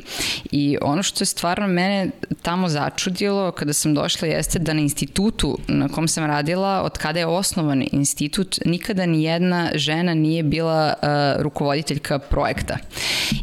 I 0.51 0.77
ono 0.81 1.03
što 1.03 1.21
je 1.21 1.25
stvarno 1.25 1.67
mene 1.67 2.09
tamo 2.41 2.69
začudilo 2.69 3.51
kada 3.51 3.73
sam 3.73 3.93
došla 3.93 4.27
jeste 4.27 4.59
da 4.59 4.73
na 4.73 4.81
institutu 4.81 5.57
na 5.67 5.89
kom 5.89 6.07
sam 6.07 6.25
radila, 6.25 6.81
od 6.81 6.97
kada 6.97 7.19
je 7.19 7.25
osnovan 7.25 7.83
institut, 7.91 8.59
nikada 8.65 9.05
ni 9.05 9.23
jedna 9.23 9.71
žena 9.75 10.13
nije 10.13 10.43
bila 10.43 10.93
uh, 10.93 11.41
rukovoditeljka 11.41 12.19
projekta. 12.19 12.77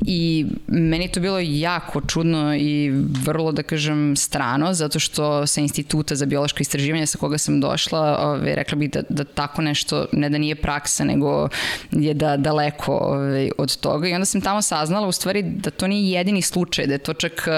I 0.06 0.46
meni 0.66 1.08
to 1.08 1.20
bilo 1.20 1.38
jako 1.38 2.00
čudno 2.00 2.54
i 2.56 2.90
vrlo, 3.24 3.52
da 3.52 3.62
kažem, 3.62 4.16
strano, 4.16 4.74
zato 4.74 4.98
što 4.98 5.46
sa 5.46 5.60
instituta 5.60 6.16
za 6.16 6.26
biološko 6.26 6.58
istraživanje 6.60 7.06
sa 7.06 7.18
koga 7.18 7.38
sam 7.38 7.60
došla 7.60 7.89
došla, 7.90 8.18
ove, 8.28 8.54
rekla 8.54 8.78
bih 8.78 8.90
da, 8.90 9.02
da 9.08 9.24
tako 9.24 9.62
nešto, 9.62 10.06
ne 10.12 10.30
da 10.30 10.38
nije 10.38 10.54
praksa, 10.54 11.04
nego 11.04 11.48
je 11.90 12.14
da 12.14 12.36
daleko 12.36 12.92
ove, 12.92 13.50
od 13.58 13.76
toga. 13.76 14.08
I 14.08 14.14
onda 14.14 14.24
sam 14.24 14.40
tamo 14.40 14.62
saznala 14.62 15.08
u 15.08 15.12
stvari 15.12 15.42
da 15.42 15.70
to 15.70 15.86
nije 15.86 16.18
jedini 16.18 16.42
slučaj, 16.42 16.86
da 16.86 16.92
je 16.92 16.98
to 16.98 17.14
čak, 17.14 17.48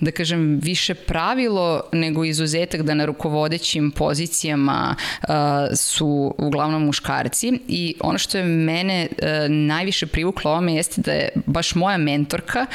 da 0.00 0.10
kažem, 0.10 0.60
više 0.62 0.94
pravilo 0.94 1.82
nego 1.92 2.24
izuzetak 2.24 2.82
da 2.82 2.94
na 2.94 3.04
rukovodećim 3.04 3.90
pozicijama 3.90 4.94
a, 5.28 5.66
su 5.74 6.34
uglavnom 6.38 6.84
muškarci. 6.84 7.60
I 7.68 7.94
ono 8.00 8.18
što 8.18 8.38
je 8.38 8.44
mene 8.44 9.08
a, 9.22 9.46
najviše 9.48 10.06
privuklo 10.06 10.50
ovome 10.50 10.74
jeste 10.74 11.00
da 11.00 11.12
je 11.12 11.28
baš 11.46 11.74
moja 11.74 11.96
mentorka 11.96 12.66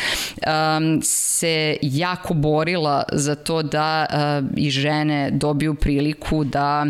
a, 0.45 0.79
se 1.03 1.77
jako 1.81 2.33
borila 2.33 3.03
za 3.11 3.35
to 3.35 3.61
da 3.63 4.05
a, 4.09 4.41
i 4.57 4.69
žene 4.69 5.31
dobiju 5.31 5.75
priliku 5.75 6.43
da 6.43 6.85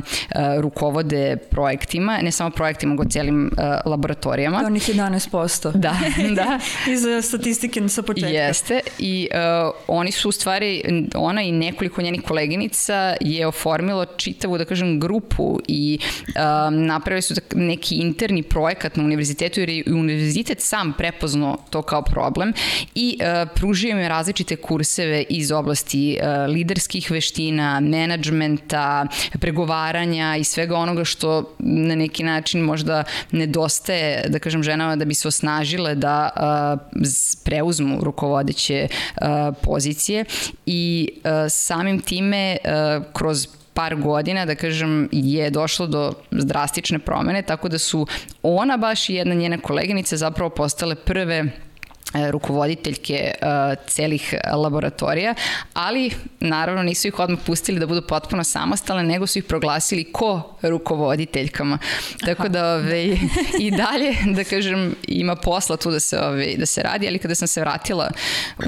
rukovode 0.62 1.38
projektima, 1.38 2.18
ne 2.22 2.32
samo 2.32 2.50
projektima, 2.50 2.96
go 2.96 3.04
celim 3.04 3.46
uh, 3.46 3.92
laboratorijama. 3.92 4.60
To 4.60 4.66
onih 4.66 4.90
11%. 4.90 5.72
Da, 5.82 5.96
da. 6.36 6.60
Iz 6.94 7.06
uh, 7.06 7.24
statistike 7.24 7.90
sa 7.90 8.02
početka. 8.02 8.30
Jeste 8.30 8.80
i 9.00 9.28
uh, 9.34 9.74
oni 9.88 10.12
su 10.12 10.30
u 10.30 10.32
stvari, 10.32 10.84
ona 11.16 11.42
i 11.42 11.52
nekoliko 11.52 12.02
njenih 12.02 12.22
koleginica 12.22 13.16
je 13.22 13.48
oformilo 13.48 14.06
čitavu, 14.06 14.58
da 14.58 14.66
kažem, 14.66 15.00
grupu 15.00 15.60
i 15.68 16.00
napravili 16.72 17.22
su 17.22 17.34
neki 17.56 17.96
interni 17.96 18.44
projekat 18.44 18.96
na 18.96 19.04
univerzitetu 19.04 19.60
jer 19.60 19.70
je 19.70 19.84
univerzitet 19.88 20.62
sam 20.62 20.94
prepoznao 20.98 21.58
to 21.70 21.82
kao 21.82 22.02
problem 22.02 22.54
i 22.96 23.18
uh, 23.20 23.50
pružio 23.56 23.90
im 23.90 24.08
različite 24.08 24.56
kurseve 24.56 25.24
iz 25.30 25.52
oblasti 25.52 26.20
uh, 26.22 26.54
liderskih 26.54 27.12
veština, 27.12 27.80
menadžmenta, 27.80 29.08
pregovaranja 29.40 29.91
pregovaranja 29.92 30.36
i 30.38 30.44
svega 30.44 30.76
onoga 30.76 31.06
što 31.06 31.56
na 31.60 31.96
neki 31.96 32.24
način 32.24 32.62
možda 32.62 33.04
nedostaje, 33.32 34.26
da 34.28 34.40
kažem, 34.40 34.64
ženama 34.64 34.96
da 34.96 35.06
bi 35.06 35.14
se 35.14 35.28
osnažile 35.28 35.96
da 35.96 36.30
preuzmu 37.46 38.00
rukovodeće 38.02 38.88
pozicije 39.62 40.26
i 40.66 41.10
samim 41.50 42.00
time 42.00 42.58
kroz 43.14 43.48
par 43.74 43.96
godina, 43.96 44.46
da 44.46 44.56
kažem, 44.56 45.10
je 45.12 45.50
došlo 45.50 45.88
do 45.88 46.14
drastične 46.32 47.00
promene, 47.00 47.42
tako 47.42 47.70
da 47.70 47.78
su 47.78 48.08
ona 48.44 48.78
baš 48.78 49.10
i 49.10 49.16
jedna 49.16 49.36
njena 49.36 49.58
koleginica 49.58 50.18
zapravo 50.18 50.50
postale 50.50 50.96
prve 50.96 51.46
rukovoditeljke 52.14 53.32
uh, 53.42 53.48
celih 53.88 54.36
laboratorija, 54.54 55.34
ali 55.74 56.12
naravno 56.40 56.84
nisu 56.84 57.08
ih 57.08 57.20
odmah 57.20 57.40
pustili 57.46 57.80
da 57.80 57.86
budu 57.86 58.02
potpuno 58.02 58.44
samostalne, 58.44 59.04
nego 59.04 59.28
su 59.28 59.40
ih 59.40 59.46
proglasili 59.46 60.12
ko 60.12 60.58
rukovoditeljkama. 60.62 61.78
Tako 62.26 62.50
da 62.50 62.74
ove, 62.74 63.04
i 63.60 63.72
dalje, 63.72 64.16
da 64.36 64.44
kažem, 64.44 64.96
ima 65.08 65.36
posla 65.36 65.78
tu 65.78 65.92
da 65.92 66.00
se, 66.00 66.20
ove, 66.20 66.56
da 66.58 66.66
se 66.66 66.84
radi, 66.84 67.08
ali 67.08 67.20
kada 67.20 67.36
sam 67.36 67.48
se 67.48 67.62
vratila 67.62 68.12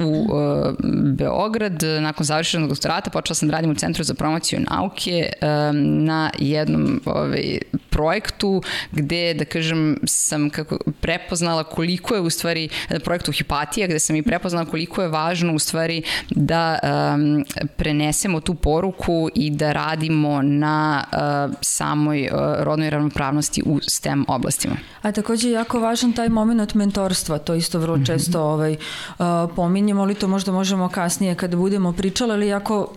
u 0.00 0.04
uh, 0.04 0.74
Beograd, 1.16 1.82
nakon 2.00 2.26
završenog 2.26 2.68
doktorata, 2.68 3.10
počela 3.10 3.34
sam 3.34 3.48
da 3.48 3.54
radim 3.54 3.70
u 3.70 3.74
Centru 3.74 4.04
za 4.04 4.14
promociju 4.14 4.60
nauke 4.70 5.32
um, 5.42 6.04
na 6.04 6.30
jednom 6.38 7.00
ove, 7.06 7.58
projektu 7.90 8.62
gde, 8.92 9.34
da 9.34 9.44
kažem, 9.44 9.98
sam 10.06 10.50
kako 10.50 10.78
prepoznala 11.00 11.64
koliko 11.64 12.14
je 12.14 12.20
u 12.20 12.30
stvari 12.30 12.68
projektu 13.04 13.32
Hipatija, 13.34 13.86
gde 13.86 13.98
sam 13.98 14.16
i 14.16 14.22
prepoznala 14.22 14.66
koliko 14.66 15.02
je 15.02 15.08
važno 15.08 15.54
u 15.54 15.58
stvari 15.58 16.02
da 16.30 16.78
um, 16.82 17.44
prenesemo 17.76 18.40
tu 18.40 18.54
poruku 18.54 19.28
i 19.34 19.50
da 19.50 19.72
radimo 19.72 20.42
na 20.42 21.04
uh, 21.12 21.54
samoj 21.60 22.28
uh, 22.32 22.38
rodnoj 22.58 22.90
ravnopravnosti 22.90 23.62
u 23.66 23.78
STEM 23.88 24.24
oblastima. 24.28 24.76
A 25.02 25.12
takođe 25.12 25.48
je 25.48 25.52
jako 25.52 25.80
važan 25.80 26.12
taj 26.12 26.28
moment 26.28 26.74
mentorstva, 26.74 27.38
to 27.38 27.54
isto 27.54 27.78
vrlo 27.78 27.96
mhm. 27.96 28.04
često 28.04 28.42
ovaj, 28.42 28.72
uh, 28.72 29.26
pominjemo, 29.56 30.02
ali 30.02 30.14
to 30.14 30.28
možda 30.28 30.52
možemo 30.52 30.88
kasnije 30.88 31.34
kada 31.34 31.56
budemo 31.56 31.92
pričali, 31.92 32.32
ali 32.32 32.48
jako 32.48 32.88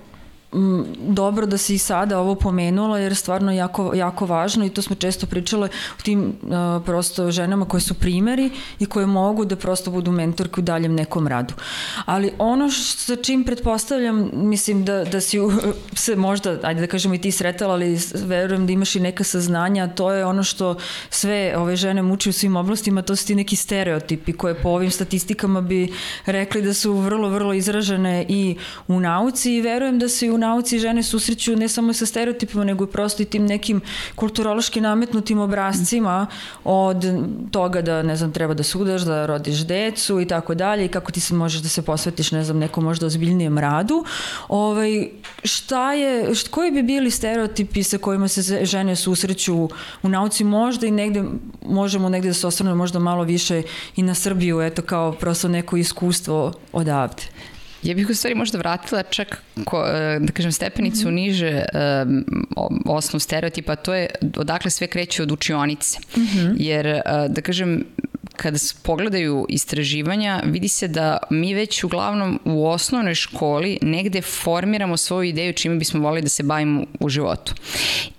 dobro 0.99 1.45
da 1.45 1.57
si 1.57 1.75
i 1.75 1.77
sada 1.77 2.19
ovo 2.19 2.35
pomenula 2.35 2.99
jer 2.99 3.15
stvarno 3.15 3.51
jako, 3.51 3.93
jako 3.95 4.25
važno 4.25 4.65
i 4.65 4.69
to 4.69 4.81
smo 4.81 4.95
često 4.95 5.25
pričale 5.25 5.69
u 5.99 6.01
tim 6.01 6.19
uh, 6.41 6.83
prosto 6.85 7.31
ženama 7.31 7.65
koje 7.65 7.81
su 7.81 7.93
primeri 7.93 8.49
i 8.79 8.85
koje 8.85 9.05
mogu 9.05 9.45
da 9.45 9.55
prosto 9.55 9.91
budu 9.91 10.11
mentorke 10.11 10.61
u 10.61 10.63
daljem 10.63 10.95
nekom 10.95 11.27
radu. 11.27 11.53
Ali 12.05 12.31
ono 12.37 12.71
sa 12.71 13.15
čim 13.15 13.43
pretpostavljam, 13.43 14.29
mislim 14.33 14.85
da, 14.85 15.03
da 15.03 15.21
si 15.21 15.37
se 15.93 16.15
možda, 16.15 16.59
ajde 16.63 16.81
da 16.81 16.87
kažemo 16.87 17.15
i 17.15 17.21
ti 17.21 17.31
sretala, 17.31 17.73
ali 17.73 17.99
verujem 18.13 18.67
da 18.67 18.73
imaš 18.73 18.95
i 18.95 18.99
neka 18.99 19.23
saznanja, 19.23 19.87
to 19.87 20.11
je 20.11 20.25
ono 20.25 20.43
što 20.43 20.75
sve 21.09 21.57
ove 21.57 21.75
žene 21.75 22.01
muči 22.01 22.29
u 22.29 22.33
svim 22.33 22.55
oblastima, 22.55 23.01
to 23.01 23.15
su 23.15 23.27
ti 23.27 23.35
neki 23.35 23.55
stereotipi 23.55 24.33
koje 24.33 24.55
po 24.55 24.69
ovim 24.69 24.91
statistikama 24.91 25.61
bi 25.61 25.93
rekli 26.25 26.61
da 26.61 26.73
su 26.73 26.93
vrlo, 26.93 27.29
vrlo 27.29 27.53
izražene 27.53 28.25
i 28.29 28.57
u 28.87 28.99
nauci 28.99 29.53
i 29.53 29.61
verujem 29.61 29.99
da 29.99 30.09
se 30.09 30.25
i 30.25 30.29
u 30.29 30.36
nauci 30.37 30.79
žene 30.79 31.03
susreću 31.03 31.55
ne 31.55 31.67
samo 31.67 31.93
sa 31.93 32.05
stereotipima, 32.05 32.63
nego 32.63 32.83
i 32.83 32.87
prosto 32.87 33.23
i 33.23 33.25
tim 33.25 33.45
nekim 33.45 33.81
kulturološki 34.15 34.81
nametnutim 34.81 35.39
obrazcima 35.39 36.27
od 36.63 37.05
toga 37.51 37.81
da, 37.81 38.03
ne 38.03 38.15
znam, 38.15 38.31
treba 38.31 38.53
da 38.53 38.63
sudaš, 38.63 39.01
da 39.01 39.25
rodiš 39.25 39.65
decu 39.65 40.21
i 40.21 40.27
tako 40.27 40.55
dalje 40.55 40.85
i 40.85 40.87
kako 40.87 41.11
ti 41.11 41.19
se 41.19 41.33
možeš 41.33 41.61
da 41.61 41.69
se 41.69 41.81
posvetiš, 41.81 42.31
ne 42.31 42.43
znam, 42.43 42.57
nekom 42.57 42.83
možda 42.83 43.05
ozbiljnijem 43.05 43.57
radu. 43.57 44.05
Ovaj, 44.47 45.07
šta 45.43 45.93
je, 45.93 46.35
št, 46.35 46.47
koji 46.47 46.71
bi 46.71 46.83
bili 46.83 47.11
stereotipi 47.11 47.83
sa 47.83 47.97
kojima 47.97 48.27
se 48.27 48.65
žene 48.65 48.95
susreću 48.95 49.69
u 50.03 50.09
nauci 50.09 50.43
možda 50.43 50.87
i 50.87 50.91
negde, 50.91 51.23
možemo 51.65 52.09
negde 52.09 52.27
da 52.27 52.33
se 52.33 52.47
osvrnemo 52.47 52.77
možda 52.77 52.99
malo 52.99 53.23
više 53.23 53.61
i 53.95 54.03
na 54.03 54.13
Srbiju, 54.13 54.61
eto 54.61 54.81
kao 54.81 55.11
prosto 55.11 55.47
neko 55.47 55.77
iskustvo 55.77 56.53
odavde. 56.73 57.23
Ja 57.87 57.95
bih 57.95 58.09
u 58.09 58.13
stvari 58.13 58.35
možda 58.35 58.57
vratila 58.57 59.03
čak, 59.03 59.41
ko, 59.65 59.85
e, 59.87 60.19
da 60.19 60.33
kažem, 60.33 60.51
stepenicu 60.51 61.07
mm 61.07 61.11
-hmm. 61.11 61.13
niže 61.13 61.65
um, 62.05 62.25
osnov 62.85 63.19
stereotipa, 63.19 63.75
to 63.75 63.93
je 63.93 64.07
odakle 64.37 64.71
sve 64.71 64.87
kreće 64.87 65.23
od 65.23 65.31
učionice. 65.31 65.99
Mm 66.17 66.21
-hmm. 66.21 66.55
Jer, 66.57 66.87
uh, 66.87 67.01
da 67.33 67.41
kažem, 67.41 67.83
kada 68.37 68.57
se 68.57 68.75
pogledaju 68.83 69.45
istraživanja, 69.49 70.41
vidi 70.45 70.67
se 70.67 70.87
da 70.87 71.17
mi 71.29 71.53
već 71.53 71.83
uglavnom 71.83 72.39
u 72.45 72.67
osnovnoj 72.67 73.15
školi 73.15 73.79
negde 73.81 74.21
formiramo 74.21 74.97
svoju 74.97 75.29
ideju 75.29 75.53
čime 75.53 75.75
bismo 75.75 75.99
volili 75.99 76.21
da 76.21 76.29
se 76.29 76.43
bavimo 76.43 76.83
u 76.99 77.09
životu. 77.09 77.53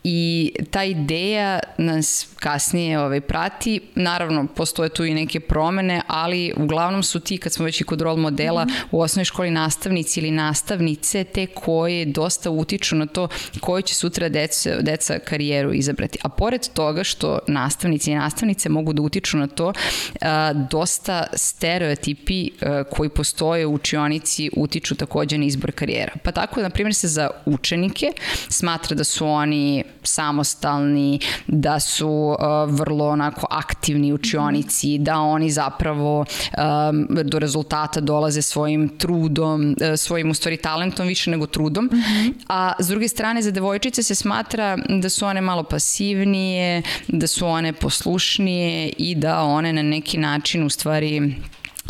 I 0.05 0.53
ta 0.71 0.85
ideja 0.85 1.61
nas 1.79 2.29
kasnije 2.37 3.01
ovaj, 3.01 3.21
prati. 3.21 3.81
Naravno, 3.95 4.47
postoje 4.47 4.89
tu 4.89 5.05
i 5.05 5.15
neke 5.15 5.41
promene, 5.41 6.03
ali 6.07 6.53
uglavnom 6.57 7.03
su 7.03 7.21
ti, 7.21 7.39
kad 7.39 7.53
smo 7.53 7.65
već 7.65 7.81
i 7.81 7.85
kod 7.85 8.01
rol 8.01 8.17
modela, 8.17 8.65
mm 8.65 8.69
-hmm. 8.69 8.85
u 8.91 9.01
osnovnoj 9.01 9.25
školi 9.25 9.51
nastavnici 9.51 10.21
ili 10.21 10.31
nastavnice, 10.31 11.25
te 11.25 11.47
koje 11.47 12.05
dosta 12.05 12.51
utiču 12.51 12.97
na 12.97 13.07
to 13.07 13.29
koju 13.61 13.83
će 13.83 13.95
sutra 13.95 14.29
deca, 14.29 14.81
deca 14.81 15.19
karijeru 15.19 15.73
izabrati. 15.73 16.19
A 16.23 16.29
pored 16.29 16.69
toga 16.69 17.05
što 17.05 17.39
nastavnici 17.47 18.11
i 18.11 18.15
nastavnice 18.15 18.69
mogu 18.69 18.93
da 18.93 19.03
utiču 19.03 19.37
na 19.37 19.47
to, 19.47 19.73
a, 20.21 20.53
dosta 20.53 21.27
stereotipi 21.35 22.51
a, 22.51 22.85
koji 22.91 23.09
postoje 23.09 23.67
u 23.67 23.75
učionici 23.75 24.51
utiču 24.57 24.95
takođe 24.95 25.39
na 25.39 25.45
izbor 25.45 25.73
karijera. 25.73 26.13
Pa 26.23 26.33
tako, 26.33 26.63
na 26.63 26.71
primjer, 26.71 26.95
se 26.95 27.09
za 27.09 27.31
učenike 27.47 28.13
smatra 28.49 28.97
da 28.97 29.05
su 29.05 29.27
oni 29.27 29.85
samostalni, 30.03 31.21
da 31.47 31.81
su 31.81 32.09
uh, 32.09 32.75
vrlo 32.75 33.09
onako 33.09 33.47
aktivni 33.51 34.13
učionici, 34.13 34.99
da 34.99 35.21
oni 35.21 35.51
zapravo 35.51 36.19
um, 36.21 37.09
do 37.25 37.39
rezultata 37.39 38.01
dolaze 38.01 38.43
svojim 38.43 38.89
trudom, 38.89 39.71
uh, 39.71 39.97
svojim 39.97 40.31
u 40.31 40.35
stvari 40.35 40.57
talentom 40.57 41.07
više 41.07 41.31
nego 41.31 41.47
trudom. 41.47 41.85
Mm 41.85 41.97
-hmm. 41.97 42.33
A 42.49 42.73
s 42.79 42.89
druge 42.89 43.09
strane 43.09 43.43
za 43.43 43.51
devojčice 43.51 44.03
se 44.03 44.15
smatra 44.15 44.77
da 44.89 45.09
su 45.09 45.27
one 45.27 45.41
malo 45.41 45.63
pasivnije, 45.63 46.83
da 47.09 47.27
su 47.27 47.47
one 47.47 47.73
poslušnije 47.73 48.93
i 48.99 49.15
da 49.15 49.43
one 49.43 49.73
na 49.73 49.83
neki 49.83 49.98
način 50.15 50.63
u 50.65 50.71
stvari 50.71 51.35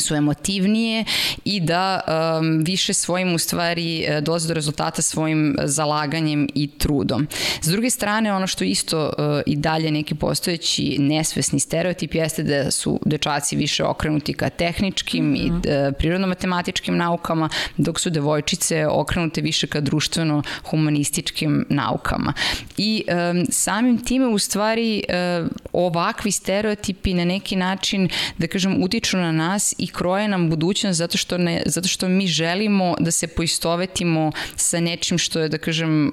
su 0.00 0.14
emotivnije 0.14 1.04
i 1.44 1.60
da 1.60 2.00
um, 2.40 2.64
više 2.64 2.94
svojim 2.94 3.34
u 3.34 3.38
stvari 3.38 4.04
e, 4.04 4.20
dolaze 4.20 4.48
do 4.48 4.54
rezultata 4.54 5.02
svojim 5.02 5.56
zalaganjem 5.64 6.48
i 6.54 6.66
trudom. 6.78 7.28
S 7.62 7.66
druge 7.66 7.90
strane, 7.90 8.32
ono 8.32 8.46
što 8.46 8.64
isto 8.64 9.06
uh, 9.06 9.12
i 9.46 9.56
dalje 9.56 9.90
neki 9.90 10.14
postojeći 10.14 10.96
nesvesni 10.98 11.60
stereotip 11.60 12.14
jeste 12.14 12.42
da 12.42 12.70
su 12.70 13.00
dečaci 13.04 13.56
više 13.56 13.84
okrenuti 13.84 14.34
ka 14.34 14.50
tehničkim 14.50 15.24
mm 15.24 15.34
-hmm. 15.34 15.46
i 15.46 15.50
uh, 15.50 15.94
prirodno-matematičkim 15.98 16.96
naukama, 16.96 17.48
dok 17.76 18.00
su 18.00 18.10
devojčice 18.10 18.86
okrenute 18.86 19.40
više 19.40 19.66
ka 19.66 19.80
društveno-humanističkim 19.80 21.64
naukama. 21.68 22.32
I 22.76 23.04
um, 23.08 23.46
samim 23.50 24.04
time 24.04 24.26
u 24.26 24.38
stvari 24.38 25.04
uh, 25.08 25.48
ovakvi 25.72 26.30
stereotipi 26.30 27.14
na 27.14 27.24
neki 27.24 27.56
način, 27.56 28.08
da 28.38 28.46
kažem, 28.46 28.82
utiču 28.82 29.16
na 29.16 29.32
nas 29.32 29.74
i 29.78 29.88
kroje 29.88 30.28
nam 30.28 30.50
budućnost 30.50 30.99
zato 30.99 31.18
što, 31.18 31.38
ne, 31.38 31.62
zato 31.66 31.88
što 31.88 32.09
mi 32.09 32.26
želimo 32.26 32.95
da 33.00 33.11
se 33.11 33.26
poistovetimo 33.26 34.33
sa 34.57 34.80
nečim 34.80 35.18
što 35.18 35.40
je, 35.40 35.49
da 35.49 35.59
kažem, 35.59 36.07
uh, 36.07 36.12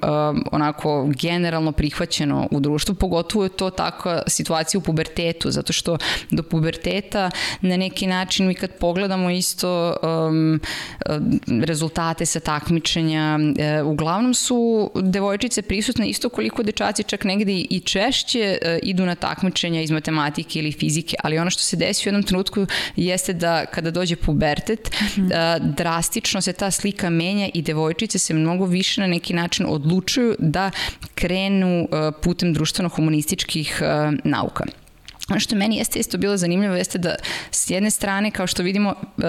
onako 0.51 1.10
generalno 1.20 1.72
prihvaćeno 1.72 2.48
u 2.51 2.60
društvu, 2.60 2.96
pogotovo 2.96 3.44
je 3.44 3.50
to 3.50 3.70
takva 3.70 4.22
situacija 4.27 4.79
u 4.79 4.82
pubertetu, 4.82 5.51
zato 5.51 5.74
što 5.74 5.98
do 6.32 6.44
puberteta 6.44 7.32
na 7.62 7.77
neki 7.77 8.08
način 8.08 8.48
mi 8.48 8.55
kad 8.55 8.72
pogledamo 8.72 9.29
isto 9.29 9.96
um, 10.03 10.60
uh, 11.10 11.15
rezultate 11.65 12.25
sa 12.25 12.39
takmičenja, 12.39 13.39
uh, 13.82 13.88
uglavnom 13.88 14.34
su 14.34 14.91
devojčice 14.96 15.62
prisutne 15.62 16.08
isto 16.08 16.29
koliko 16.29 16.63
dečaci 16.63 17.03
čak 17.03 17.24
negde 17.24 17.51
i 17.53 17.82
češće 17.86 18.58
idu 18.84 19.05
na 19.05 19.15
takmičenja 19.15 19.82
iz 19.82 19.91
matematike 19.91 20.60
ili 20.60 20.72
fizike, 20.72 21.15
ali 21.24 21.38
ono 21.38 21.50
što 21.50 21.62
se 21.62 21.75
desi 21.75 22.03
u 22.05 22.10
jednom 22.10 22.24
trenutku 22.24 22.65
jeste 22.96 23.34
da 23.34 23.64
kada 23.65 23.91
dođe 23.91 24.15
pubertet, 24.15 24.91
mm 24.91 25.22
-hmm. 25.22 25.60
drastično 25.75 26.41
se 26.41 26.53
ta 26.53 26.72
slika 26.72 27.10
menja 27.10 27.50
i 27.53 27.62
devojčice 27.62 28.19
se 28.19 28.34
mnogo 28.34 28.65
više 28.65 29.01
na 29.01 29.07
neki 29.07 29.34
način 29.34 29.65
odlučuju 29.69 30.36
da 30.39 30.72
krenu 31.15 31.88
putem 32.22 32.53
društveno-humanističkih 32.53 33.81
nauka. 34.24 34.65
Ono 35.29 35.39
što 35.39 35.55
meni 35.55 35.77
jeste 35.77 36.00
isto 36.00 36.17
bilo 36.17 36.38
zanimljivo 36.38 36.75
jeste 36.75 36.98
da 36.98 37.15
s 37.51 37.70
jedne 37.70 37.91
strane, 37.91 38.32
kao 38.32 38.48
što 38.48 38.63
vidimo, 38.63 38.89
uh, 38.89 39.24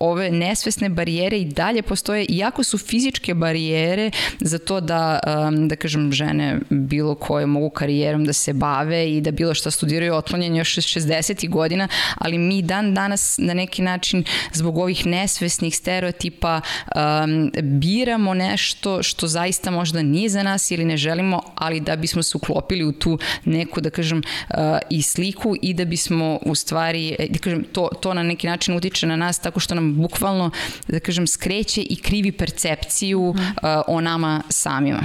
ove 0.00 0.30
nesvesne 0.30 0.88
barijere 0.88 1.38
i 1.38 1.44
dalje 1.44 1.82
postoje, 1.82 2.26
iako 2.28 2.64
su 2.64 2.78
fizičke 2.78 3.34
barijere 3.34 4.10
za 4.40 4.58
to 4.58 4.80
da, 4.80 5.20
da 5.66 5.76
kažem, 5.76 6.12
žene 6.12 6.58
bilo 6.70 7.14
koje 7.14 7.46
mogu 7.46 7.70
karijerom 7.70 8.24
da 8.24 8.32
se 8.32 8.52
bave 8.52 9.12
i 9.12 9.20
da 9.20 9.30
bilo 9.30 9.54
što 9.54 9.70
studiraju 9.70 10.14
otlonjenje 10.14 10.58
još 10.58 10.76
60. 10.76 11.48
godina, 11.48 11.88
ali 12.14 12.38
mi 12.38 12.62
dan 12.62 12.94
danas 12.94 13.38
na 13.38 13.54
neki 13.54 13.82
način 13.82 14.24
zbog 14.52 14.78
ovih 14.78 15.06
nesvesnih 15.06 15.76
stereotipa 15.76 16.60
um, 16.60 17.52
biramo 17.62 18.34
nešto 18.34 19.02
što 19.02 19.26
zaista 19.26 19.70
možda 19.70 20.02
nije 20.02 20.28
za 20.28 20.42
nas 20.42 20.70
ili 20.70 20.84
ne 20.84 20.96
želimo, 20.96 21.42
ali 21.54 21.80
da 21.80 21.96
bismo 21.96 22.22
se 22.22 22.36
uklopili 22.36 22.84
u 22.84 22.92
tu 22.92 23.18
neku, 23.44 23.80
da 23.80 23.90
kažem, 23.90 24.18
uh, 24.18 24.56
i 24.90 25.02
sliku 25.02 25.39
sliku 25.40 25.56
i 25.62 25.74
da 25.74 25.84
bismo 25.84 26.38
u 26.42 26.54
stvari, 26.54 27.16
e, 27.18 27.28
da 27.28 27.38
kažem, 27.38 27.64
to, 27.72 27.88
to 28.00 28.14
na 28.14 28.22
neki 28.22 28.46
način 28.46 28.76
utiče 28.76 29.06
na 29.06 29.16
nas 29.16 29.38
tako 29.38 29.60
što 29.60 29.74
nam 29.74 29.94
bukvalno, 29.94 30.50
da 30.88 31.00
kažem, 31.00 31.26
skreće 31.26 31.82
i 31.82 31.96
krivi 31.96 32.32
percepciju 32.32 33.34
mm. 33.36 33.40
uh, 33.40 33.82
o 33.86 34.00
nama 34.00 34.42
samima. 34.48 35.02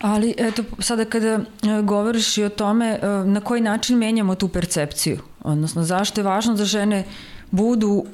Ali 0.00 0.34
eto, 0.38 0.64
sada 0.78 1.04
kada 1.04 1.28
e, 1.28 1.40
govoriš 1.82 2.38
i 2.38 2.44
o 2.44 2.48
tome, 2.48 2.98
na 3.24 3.40
koji 3.40 3.60
način 3.60 3.98
menjamo 3.98 4.34
tu 4.34 4.48
percepciju? 4.48 5.18
Odnosno, 5.40 5.82
zašto 5.82 6.20
je 6.20 6.24
važno 6.24 6.54
da 6.54 6.64
žene 6.64 7.04
budu 7.50 8.04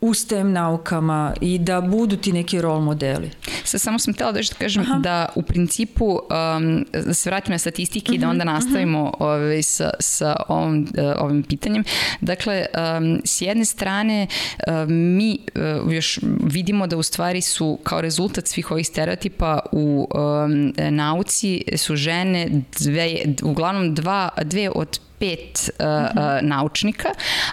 u 0.00 0.14
STEM 0.14 0.52
naukama 0.52 1.34
i 1.40 1.58
da 1.58 1.80
budu 1.80 2.16
ti 2.16 2.32
neki 2.32 2.60
rol 2.60 2.80
modeli. 2.80 3.30
Sad 3.64 3.80
samo 3.80 3.98
sam 3.98 4.14
htela 4.14 4.32
da 4.32 4.42
što 4.42 4.56
kažem 4.58 4.82
Aha. 4.82 4.98
da 4.98 5.28
u 5.34 5.42
principu 5.42 6.04
um, 6.04 6.84
da 6.92 7.14
se 7.14 7.30
vratimo 7.30 7.54
na 7.54 7.58
statistike 7.58 8.12
uh 8.12 8.12
-huh, 8.12 8.14
i 8.14 8.18
da 8.18 8.26
mhm, 8.26 8.30
onda 8.30 8.44
mhm. 8.44 8.54
nastavimo 8.54 9.02
uh 9.02 9.10
-huh. 9.10 9.24
ovaj, 9.24 9.62
sa, 9.62 9.90
sa 10.00 10.36
ovom, 10.48 10.82
uh, 10.82 11.22
ovim 11.24 11.42
pitanjem. 11.42 11.84
Dakle, 12.20 12.66
um, 12.98 13.20
s 13.24 13.40
jedne 13.40 13.64
strane 13.64 14.26
um, 14.68 14.92
mi 14.92 15.38
uh, 15.84 15.92
još 15.92 16.20
vidimo 16.44 16.86
da 16.86 16.96
u 16.96 17.02
stvari 17.02 17.40
su 17.40 17.78
kao 17.82 18.00
rezultat 18.00 18.46
svih 18.46 18.70
ovih 18.70 18.86
stereotipa 18.86 19.60
u 19.72 20.08
um, 20.14 20.72
nauci 20.90 21.64
su 21.76 21.96
žene 21.96 22.48
dve, 22.80 23.16
uglavnom 23.42 23.94
dva, 23.94 24.28
dve 24.44 24.70
od 24.74 25.00
pet 25.18 25.70
uh, 25.78 25.86
uh, 25.86 26.22
naučnika, 26.42 27.08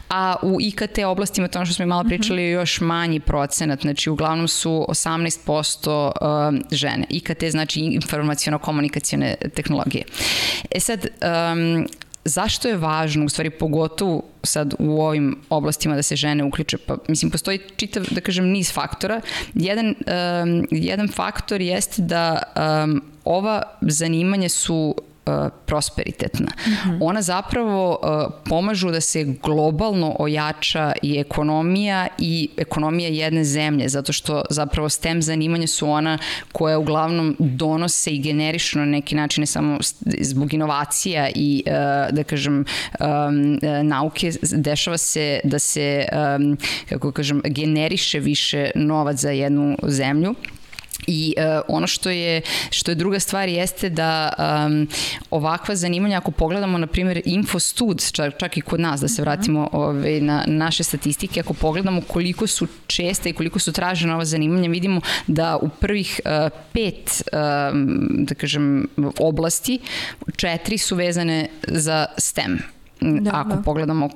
a 0.10 0.36
u 0.41 0.62
IKT 0.62 0.99
oblastima, 1.06 1.47
to 1.47 1.60
ono 1.60 1.65
što 1.65 1.75
smo 1.75 1.84
i 1.84 1.88
malo 1.88 2.04
pričali, 2.04 2.43
je 2.43 2.51
još 2.51 2.82
manji 2.82 3.19
procenat, 3.19 3.82
znači 3.82 4.10
uglavnom 4.10 4.47
su 4.47 4.86
18% 4.89 6.12
uh, 6.21 6.60
žene. 6.71 7.06
IKT 7.10 7.43
znači 7.49 7.80
informacijono-komunikacijone 7.80 9.36
tehnologije. 9.56 10.04
E 10.71 10.80
sad, 10.80 11.06
um, 11.06 11.88
zašto 12.25 12.67
je 12.67 12.78
važno, 12.78 13.25
u 13.25 13.30
stvari 13.30 13.49
pogotovo 13.49 14.21
sad 14.43 14.73
u 14.80 15.01
ovim 15.01 15.38
oblastima 15.49 15.95
da 15.95 16.04
se 16.04 16.15
žene 16.15 16.43
uključe? 16.43 16.78
Pa, 16.78 16.97
mislim, 17.08 17.32
postoji 17.32 17.60
čitav, 17.75 18.04
da 18.12 18.21
kažem, 18.21 18.45
niz 18.45 18.73
faktora. 18.73 19.21
Jedan, 19.54 19.88
um, 19.88 20.67
jedan 20.71 21.08
faktor 21.08 21.62
jeste 21.62 22.01
da 22.01 22.41
um, 22.84 23.01
ova 23.23 23.62
zanimanja 23.82 24.49
su 24.49 24.95
prosperitetna. 25.66 26.52
Mm 26.68 26.72
-hmm. 26.72 26.98
Ona 27.02 27.22
zapravo 27.22 27.90
uh, 27.90 28.34
pomažu 28.50 28.92
da 28.92 29.02
se 29.02 29.24
globalno 29.44 30.16
ojača 30.20 30.92
i 31.02 31.18
ekonomija 31.18 32.08
i 32.20 32.50
ekonomija 32.58 33.10
jedne 33.10 33.44
zemlje, 33.44 33.90
zato 33.90 34.14
što 34.14 34.42
zapravo 34.50 34.90
STEM 34.90 35.22
zanimanja 35.22 35.68
su 35.68 35.90
ona 35.90 36.18
koja 36.52 36.80
uglavnom 36.80 37.36
donose 37.40 38.12
i 38.12 38.20
generišu 38.20 38.80
na 38.80 38.86
neki 38.86 39.16
način 39.16 39.42
ne 39.42 39.46
samo 39.46 39.78
zbog 40.20 40.54
inovacija 40.54 41.30
i 41.36 41.64
uh, 41.66 42.16
da 42.16 42.24
kažem 42.24 42.66
nauke 43.84 44.32
dešava 44.52 44.98
se 44.98 45.40
da 45.44 45.60
se 45.60 46.06
kako 46.90 47.12
kažem 47.12 47.42
generiše 47.46 48.20
više 48.20 48.72
novac 48.76 49.18
za 49.18 49.30
jednu 49.30 49.78
zemlju 49.84 50.36
I 51.08 51.34
uh, 51.38 51.62
ono 51.68 51.88
što 51.88 52.10
je 52.10 52.41
što 52.70 52.91
je 52.91 52.96
druga 52.96 53.20
stvar 53.20 53.50
jeste 53.50 53.89
da 53.89 54.34
um, 54.65 54.88
ovakva 55.32 55.76
zanimanja 55.76 56.18
ako 56.18 56.32
pogledamo 56.32 56.78
na 56.78 56.88
primjer 56.88 57.22
Infostud 57.26 58.12
čak, 58.12 58.34
čak 58.38 58.58
i 58.58 58.62
kod 58.62 58.80
nas 58.80 59.02
da 59.02 59.08
se 59.08 59.22
mhm. 59.22 59.30
vratimo 59.30 59.70
ove, 59.72 60.22
na 60.22 60.44
naše 60.48 60.84
statistike 60.84 61.39
ako 61.39 61.54
pogledamo 61.54 62.02
koliko 62.02 62.48
su 62.48 62.68
česta 62.88 63.30
i 63.30 63.34
koliko 63.34 63.60
su 63.60 63.72
tražene 63.72 64.13
ova 64.13 64.26
zanimanja 64.26 64.70
vidimo 64.70 65.02
da 65.28 65.58
u 65.62 65.70
prvih 65.70 66.20
uh, 66.26 66.60
pet 66.74 67.24
um, 67.72 68.26
da 68.26 68.36
kažem 68.36 68.88
oblasti 69.20 69.80
četiri 70.36 70.78
su 70.78 70.96
vezane 70.96 71.48
za 71.68 72.06
STEM 72.18 72.75
da, 73.01 73.31
ako 73.34 73.49
da. 73.49 73.62
pogledamo 73.62 74.10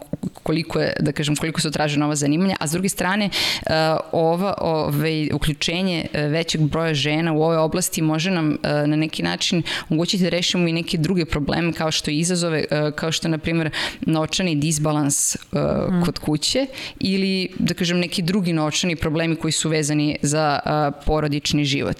koliko 0.44 0.80
je, 0.80 0.94
da 1.00 1.12
kažem, 1.12 1.36
koliko 1.36 1.62
su 1.62 1.72
traže 1.72 2.00
nova 2.00 2.16
zanimanja, 2.16 2.56
a 2.60 2.68
s 2.68 2.72
druge 2.72 2.90
strane 2.90 3.26
uh, 3.30 3.72
ova, 4.12 4.54
ovaj, 4.62 5.30
uključenje 5.34 6.06
uh, 6.14 6.20
većeg 6.32 6.62
broja 6.62 6.94
žena 6.94 7.34
u 7.34 7.44
ovoj 7.44 7.58
oblasti 7.58 8.02
može 8.02 8.32
nam 8.32 8.50
uh, 8.50 8.58
na 8.88 8.96
neki 8.96 9.24
način 9.24 9.64
omogućiti 9.90 10.24
da 10.24 10.30
rešimo 10.30 10.68
i 10.68 10.74
neke 10.74 10.98
druge 10.98 11.26
probleme 11.26 11.74
kao 11.74 11.92
što 11.92 12.12
izazove, 12.12 12.66
kao 12.96 13.12
što 13.12 13.28
na 13.28 13.38
primjer 13.38 13.70
novčani 14.02 14.56
disbalans 14.56 15.36
mm. 15.36 16.06
kod 16.06 16.20
kuće 16.20 16.66
ili 17.00 17.50
da 17.60 17.74
kažem 17.74 18.00
neki 18.00 18.22
drugi 18.22 18.54
novčani 18.54 18.96
problemi 18.96 19.36
koji 19.36 19.52
su 19.52 19.70
vezani 19.70 20.18
za 20.22 20.60
porodični 21.06 21.66
život. 21.66 21.98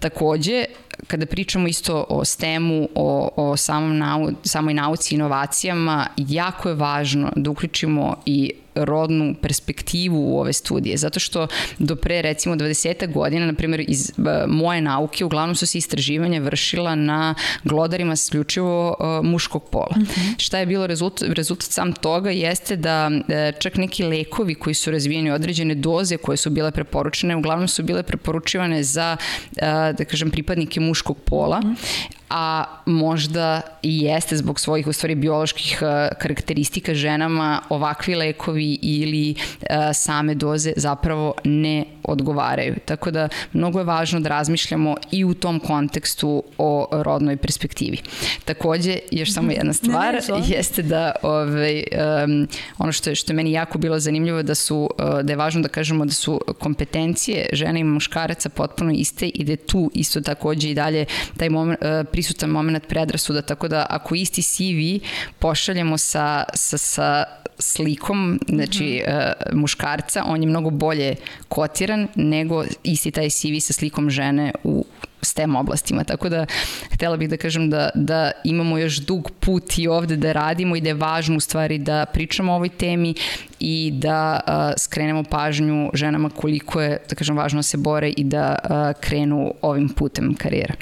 Takođe, 0.00 0.64
kada 1.06 1.26
pričamo 1.26 1.68
isto 1.68 2.06
o 2.08 2.24
STEM-u, 2.24 2.88
o, 2.94 3.30
o 3.36 3.56
samom 3.56 3.98
nau, 3.98 4.30
samoj 4.44 4.74
nauci 4.74 5.14
i 5.14 5.16
inovacijama, 5.16 6.06
jako 6.16 6.68
je 6.68 6.74
važno 6.74 7.32
da 7.36 7.50
uključimo 7.50 8.16
i 8.26 8.52
rodnu 8.84 9.34
perspektivu 9.42 10.34
u 10.34 10.40
ove 10.40 10.52
studije, 10.52 10.96
zato 10.96 11.20
što 11.20 11.46
do 11.78 11.96
pre 11.96 12.22
recimo 12.22 12.56
20 12.56 13.12
godina, 13.12 13.46
na 13.46 13.52
primjer 13.52 13.84
iz 13.88 14.12
moje 14.46 14.80
nauke, 14.80 15.24
uglavnom 15.24 15.54
su 15.56 15.66
se 15.66 15.78
istraživanja 15.78 16.40
vršila 16.40 16.94
na 16.94 17.34
glodarima 17.64 18.12
isključivo 18.12 18.96
uh, 19.00 19.26
muškog 19.26 19.70
pola. 19.70 19.96
Mm 19.96 20.00
-hmm. 20.02 20.34
Šta 20.38 20.58
je 20.58 20.66
bilo 20.66 20.86
rezultat, 20.86 21.28
rezultat 21.28 21.70
sam 21.70 21.92
toga 21.92 22.30
jeste 22.30 22.76
da 22.76 23.10
uh, 23.10 23.60
čak 23.60 23.76
neki 23.76 24.04
lekovi 24.04 24.54
koji 24.54 24.74
su 24.74 24.90
razvijeni 24.90 25.30
određene 25.30 25.74
doze 25.74 26.16
koje 26.16 26.36
su 26.36 26.50
bile 26.50 26.70
preporučene, 26.70 27.36
uglavnom 27.36 27.68
su 27.68 27.82
bile 27.82 28.02
preporučivane 28.02 28.82
za, 28.82 29.16
uh, 29.52 29.62
da 29.98 30.04
kažem, 30.04 30.30
pripadnike 30.30 30.80
muškog 30.80 31.18
pola, 31.18 31.60
mm 31.60 31.76
-hmm 31.76 32.17
a 32.30 32.64
možda 32.86 33.60
i 33.82 33.98
jeste 34.02 34.36
zbog 34.36 34.60
svojih 34.60 34.86
u 34.86 34.92
stvari 34.92 35.14
bioloških 35.14 35.78
uh, 35.82 36.18
karakteristika 36.18 36.94
ženama 36.94 37.60
ovakvi 37.68 38.14
lekovi 38.14 38.78
ili 38.82 39.34
uh, 39.34 39.66
same 39.94 40.34
doze 40.34 40.72
zapravo 40.76 41.34
ne 41.44 41.84
odgovaraju. 42.04 42.74
Tako 42.84 43.10
da 43.10 43.28
mnogo 43.52 43.78
je 43.78 43.84
važno 43.84 44.20
da 44.20 44.28
razmišljamo 44.28 44.96
i 45.10 45.24
u 45.24 45.34
tom 45.34 45.60
kontekstu 45.60 46.42
o 46.58 46.88
rodnoj 46.92 47.36
perspektivi. 47.36 47.98
Takođe, 48.44 48.98
još 49.10 49.32
samo 49.32 49.50
jedna 49.52 49.72
stvar 49.72 50.14
ne, 50.14 50.38
ne, 50.38 50.44
jeste 50.46 50.82
da 50.82 51.12
ovaj, 51.22 51.84
um, 52.24 52.48
ono 52.78 52.92
što 52.92 53.10
je, 53.10 53.16
što 53.16 53.32
je 53.32 53.36
meni 53.36 53.52
jako 53.52 53.78
bilo 53.78 53.98
zanimljivo 53.98 54.42
da 54.42 54.54
su, 54.54 54.90
uh, 54.98 55.20
da 55.22 55.32
je 55.32 55.36
važno 55.36 55.62
da 55.62 55.68
kažemo 55.68 56.04
da 56.04 56.12
su 56.12 56.40
kompetencije 56.58 57.48
žena 57.52 57.78
i 57.78 57.84
muškaraca 57.84 58.48
potpuno 58.48 58.92
iste 58.92 59.28
i 59.28 59.44
da 59.44 59.52
je 59.52 59.56
tu 59.56 59.90
isto 59.94 60.20
takođe 60.20 60.70
i 60.70 60.74
dalje 60.74 61.04
taj 61.36 61.48
moment, 61.48 61.78
uh, 61.82 62.10
prisutan 62.18 62.50
moment 62.50 62.88
predrasuda, 62.88 63.42
tako 63.42 63.68
da 63.68 63.86
ako 63.90 64.14
isti 64.14 64.42
CV 64.42 65.06
pošaljemo 65.38 65.98
sa, 65.98 66.44
sa, 66.54 66.78
sa 66.78 67.24
slikom, 67.58 68.40
znači 68.48 68.84
mm 68.84 69.10
-hmm. 69.10 69.32
uh, 69.52 69.58
muškarca, 69.60 70.24
on 70.26 70.42
je 70.42 70.48
mnogo 70.48 70.70
bolje 70.70 71.14
kotiran 71.48 72.08
nego 72.14 72.64
isti 72.82 73.10
taj 73.10 73.30
CV 73.30 73.60
sa 73.60 73.72
slikom 73.72 74.10
žene 74.10 74.52
u 74.64 74.84
STEM 75.22 75.56
oblastima, 75.56 76.04
tako 76.04 76.28
da 76.28 76.46
htela 76.94 77.16
bih 77.16 77.28
da 77.28 77.36
kažem 77.36 77.70
da, 77.70 77.90
da 77.94 78.30
imamo 78.44 78.78
još 78.78 78.96
dug 78.96 79.30
put 79.40 79.78
i 79.78 79.88
ovde 79.88 80.16
da 80.16 80.32
radimo 80.32 80.76
i 80.76 80.80
da 80.80 80.88
je 80.88 80.94
važno 80.94 81.36
u 81.36 81.40
stvari 81.40 81.78
da 81.78 82.06
pričamo 82.12 82.52
o 82.52 82.54
ovoj 82.54 82.68
temi 82.68 83.14
i 83.60 83.90
da 83.94 84.40
uh, 84.46 84.52
skrenemo 84.78 85.24
pažnju 85.24 85.90
ženama 85.94 86.30
koliko 86.30 86.80
je, 86.80 86.98
da 87.08 87.14
kažem, 87.14 87.36
važno 87.36 87.58
da 87.58 87.62
se 87.62 87.76
bore 87.76 88.08
i 88.08 88.24
da 88.24 88.58
uh, 88.64 89.00
krenu 89.00 89.54
ovim 89.62 89.88
putem 89.88 90.34
karijera. 90.34 90.74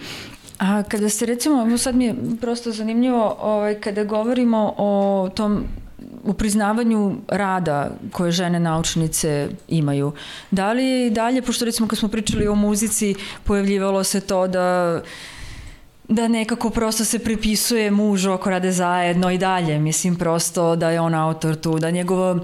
A 0.59 0.83
kada 0.83 1.09
se 1.09 1.27
recimo, 1.27 1.79
sad 1.79 1.95
mi 1.95 2.05
je 2.05 2.15
prosto 2.41 2.71
zanimljivo, 2.73 3.37
ovaj, 3.41 3.81
kada 3.81 4.05
govorimo 4.05 4.75
o 4.77 5.29
tom 5.35 5.65
u 6.25 6.33
priznavanju 6.33 7.17
rada 7.29 7.91
koje 8.13 8.33
žene 8.33 8.61
naučnice 8.61 9.49
imaju. 9.69 10.13
Da 10.51 10.73
li 10.73 11.11
dalje, 11.11 11.43
pošto 11.43 11.65
recimo 11.65 11.89
kad 11.89 11.99
smo 11.99 12.09
pričali 12.09 12.49
o 12.49 12.55
muzici, 12.55 13.15
pojavljivalo 13.45 14.05
se 14.05 14.21
to 14.21 14.47
da 14.47 15.01
da 16.09 16.29
nekako 16.29 16.71
prosto 16.71 17.05
se 17.05 17.19
pripisuje 17.19 17.91
mužu 17.91 18.31
ako 18.31 18.51
rade 18.51 18.73
zajedno 18.73 19.31
i 19.31 19.39
dalje. 19.39 19.79
Mislim 19.79 20.17
prosto 20.17 20.77
da 20.77 20.91
je 20.91 21.01
on 21.01 21.15
autor 21.15 21.57
tu, 21.57 21.79
da 21.79 21.91
njegovo 21.91 22.33
uh, 22.33 22.41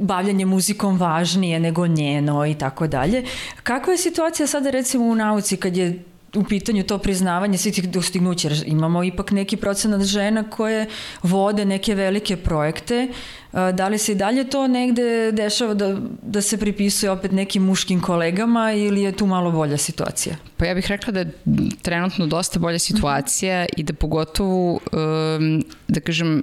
bavljanje 0.00 0.46
muzikom 0.46 0.98
važnije 0.98 1.60
nego 1.60 1.86
njeno 1.86 2.46
i 2.46 2.54
tako 2.54 2.86
dalje. 2.86 3.24
Kakva 3.62 3.92
je 3.92 3.98
situacija 3.98 4.46
sada 4.46 4.70
recimo 4.70 5.04
u 5.04 5.14
nauci 5.14 5.56
kad 5.56 5.76
je 5.76 6.04
u 6.36 6.44
pitanju 6.44 6.84
to 6.84 6.98
priznavanje 6.98 7.58
svih 7.58 7.74
tih 7.74 7.88
dostignuća. 7.88 8.50
Imamo 8.66 9.04
ipak 9.04 9.30
neki 9.30 9.56
procenat 9.56 10.02
žena 10.02 10.50
koje 10.50 10.86
vode 11.22 11.64
neke 11.64 11.94
velike 11.94 12.36
projekte. 12.36 13.08
Da 13.52 13.88
li 13.88 13.98
se 13.98 14.12
i 14.12 14.14
dalje 14.14 14.50
to 14.50 14.66
negde 14.66 15.32
dešava 15.32 15.74
da, 15.74 15.96
da 16.22 16.42
se 16.42 16.58
pripisuje 16.58 17.10
opet 17.10 17.32
nekim 17.32 17.62
muškim 17.62 18.00
kolegama 18.00 18.72
ili 18.72 19.02
je 19.02 19.12
tu 19.12 19.26
malo 19.26 19.50
bolja 19.50 19.76
situacija? 19.76 20.36
Pa 20.64 20.68
ja 20.68 20.74
bih 20.74 20.86
rekla 20.88 21.12
da 21.12 21.20
je 21.20 21.30
trenutno 21.82 22.26
dosta 22.26 22.58
bolja 22.58 22.78
situacija 22.78 23.66
i 23.76 23.82
da 23.82 23.92
pogotovo, 23.92 24.80
da 25.88 26.00
kažem, 26.00 26.42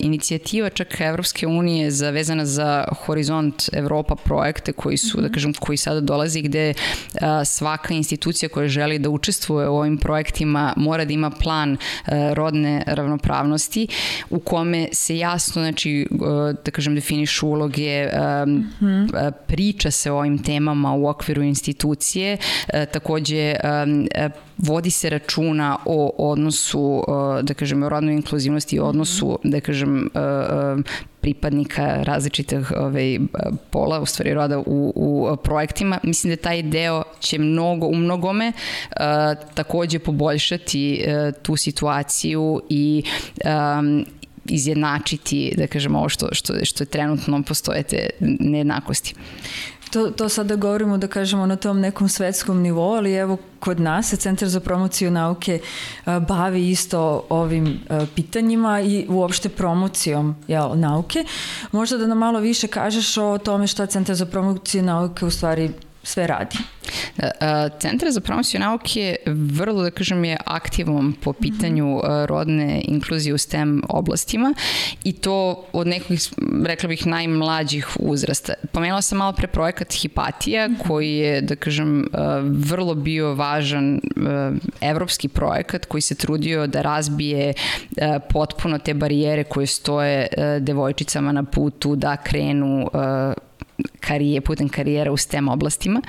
inicijativa 0.00 0.70
čak 0.70 1.00
Evropske 1.00 1.46
unije 1.46 1.90
za, 1.90 2.10
vezana 2.10 2.46
za 2.46 2.84
Horizont 3.04 3.68
Evropa 3.72 4.14
projekte 4.16 4.72
koji 4.72 4.96
su, 4.96 5.16
da 5.16 5.26
mhm. 5.26 5.34
kažem, 5.34 5.54
koji 5.54 5.76
sada 5.76 6.00
dolazi 6.00 6.42
gde 6.42 6.74
svaka 7.44 7.94
institucija 7.94 8.48
koja 8.48 8.68
želi 8.68 8.98
da 8.98 9.10
učestvuje 9.10 9.68
u 9.68 9.76
ovim 9.76 9.98
projektima 9.98 10.74
mora 10.76 11.04
da 11.04 11.12
ima 11.12 11.30
plan 11.30 11.76
rodne 12.34 12.82
ravnopravnosti 12.86 13.88
u 14.30 14.38
kome 14.38 14.88
se 14.92 15.18
jasno, 15.18 15.62
znači, 15.62 16.06
da 16.64 16.70
kažem, 16.70 16.94
definišu 16.94 17.48
uloge, 17.48 18.08
-hmm. 18.10 19.32
priča 19.46 19.90
se 19.90 20.10
o 20.10 20.18
ovim 20.18 20.42
temama 20.42 20.94
u 20.94 21.08
okviru 21.08 21.42
institucije, 21.42 22.36
takođe 22.92 23.45
takođe 24.14 24.30
vodi 24.58 24.90
se 24.90 25.10
računa 25.10 25.76
o 25.84 26.12
odnosu, 26.18 27.04
da 27.42 27.54
kažem, 27.54 27.82
o 27.82 27.88
rodnoj 27.88 28.14
inkluzivnosti 28.14 28.76
i 28.76 28.80
odnosu, 28.80 29.38
da 29.44 29.60
kažem, 29.60 30.10
pripadnika 31.26 32.02
različitih 32.02 32.72
ovaj, 32.76 33.18
pola, 33.70 34.00
u 34.00 34.06
stvari 34.06 34.34
roda 34.34 34.58
u, 34.58 34.92
u 34.94 35.36
projektima. 35.36 35.98
Mislim 36.02 36.32
da 36.34 36.42
taj 36.42 36.62
deo 36.62 37.02
će 37.20 37.38
mnogo, 37.38 37.86
u 37.86 37.94
mnogome 37.94 38.52
uh, 38.52 39.00
takođe 39.54 39.98
poboljšati 39.98 41.04
uh, 41.06 41.34
tu 41.42 41.56
situaciju 41.56 42.62
i 42.68 43.02
um, 43.44 44.06
izjednačiti, 44.48 45.54
da 45.56 45.66
kažem, 45.66 45.96
ovo 45.96 46.08
što, 46.08 46.28
što, 46.32 46.64
što 46.64 46.84
je 46.84 46.88
trenutno 46.88 47.42
postoje 47.42 47.82
te 47.82 48.10
nejednakosti. 48.20 49.14
To, 49.90 50.10
to 50.10 50.28
sada 50.28 50.56
govorimo 50.56 50.98
da 50.98 51.06
kažemo 51.06 51.46
na 51.46 51.56
tom 51.56 51.80
nekom 51.80 52.08
svetskom 52.08 52.62
nivou, 52.62 52.94
ali 52.94 53.14
evo 53.14 53.36
kod 53.60 53.80
nas 53.80 54.08
se 54.08 54.16
Centar 54.16 54.48
za 54.48 54.60
promociju 54.60 55.10
nauke 55.10 55.60
bavi 56.28 56.70
isto 56.70 57.26
ovim 57.28 57.80
pitanjima 58.14 58.80
i 58.80 59.06
uopšte 59.08 59.48
promocijom 59.48 60.34
jel, 60.48 60.78
nauke. 60.78 61.24
Možda 61.72 61.96
da 61.96 62.06
nam 62.06 62.18
malo 62.18 62.40
više 62.40 62.66
kažeš 62.66 63.16
o 63.16 63.38
tome 63.38 63.66
šta 63.66 63.86
Centar 63.86 64.14
za 64.16 64.26
promociju 64.26 64.82
nauke 64.82 65.26
u 65.26 65.30
stvari 65.30 65.70
sve 66.06 66.26
radi. 66.26 66.56
E, 67.18 67.30
Centar 67.80 68.10
za 68.10 68.20
promociju 68.20 68.60
nauke 68.60 69.16
vrlo, 69.26 69.82
da 69.82 69.90
kažem, 69.90 70.24
je 70.24 70.36
aktivom 70.46 71.16
po 71.22 71.32
pitanju 71.32 71.96
mhm. 71.96 72.24
rodne 72.26 72.82
inkluzije 72.84 73.34
u 73.34 73.38
STEM 73.38 73.82
oblastima 73.88 74.54
i 75.04 75.12
to 75.12 75.64
od 75.72 75.86
nekog, 75.86 76.16
rekla 76.64 76.88
bih, 76.88 77.06
najmlađih 77.06 77.88
uzrasta. 78.00 78.54
Pomenula 78.72 79.02
sam 79.02 79.18
malo 79.18 79.32
pre 79.32 79.46
projekat 79.46 79.92
Hipatija, 79.92 80.68
mhm. 80.68 80.80
koji 80.88 81.12
je, 81.12 81.40
da 81.40 81.56
kažem, 81.56 82.06
vrlo 82.42 82.94
bio 82.94 83.34
važan 83.34 84.00
evropski 84.80 85.28
projekat 85.28 85.86
koji 85.86 86.00
se 86.00 86.14
trudio 86.14 86.66
da 86.66 86.82
razbije 86.82 87.54
potpuno 88.30 88.78
te 88.78 88.94
barijere 88.94 89.44
koje 89.44 89.66
stoje 89.66 90.26
devojčicama 90.60 91.32
na 91.32 91.42
putu 91.44 91.96
da 91.96 92.16
krenu 92.16 92.90
karije, 94.00 94.40
putem 94.40 94.68
karijera 94.68 95.12
u 95.12 95.16
STEM 95.16 95.48
oblastima. 95.48 96.02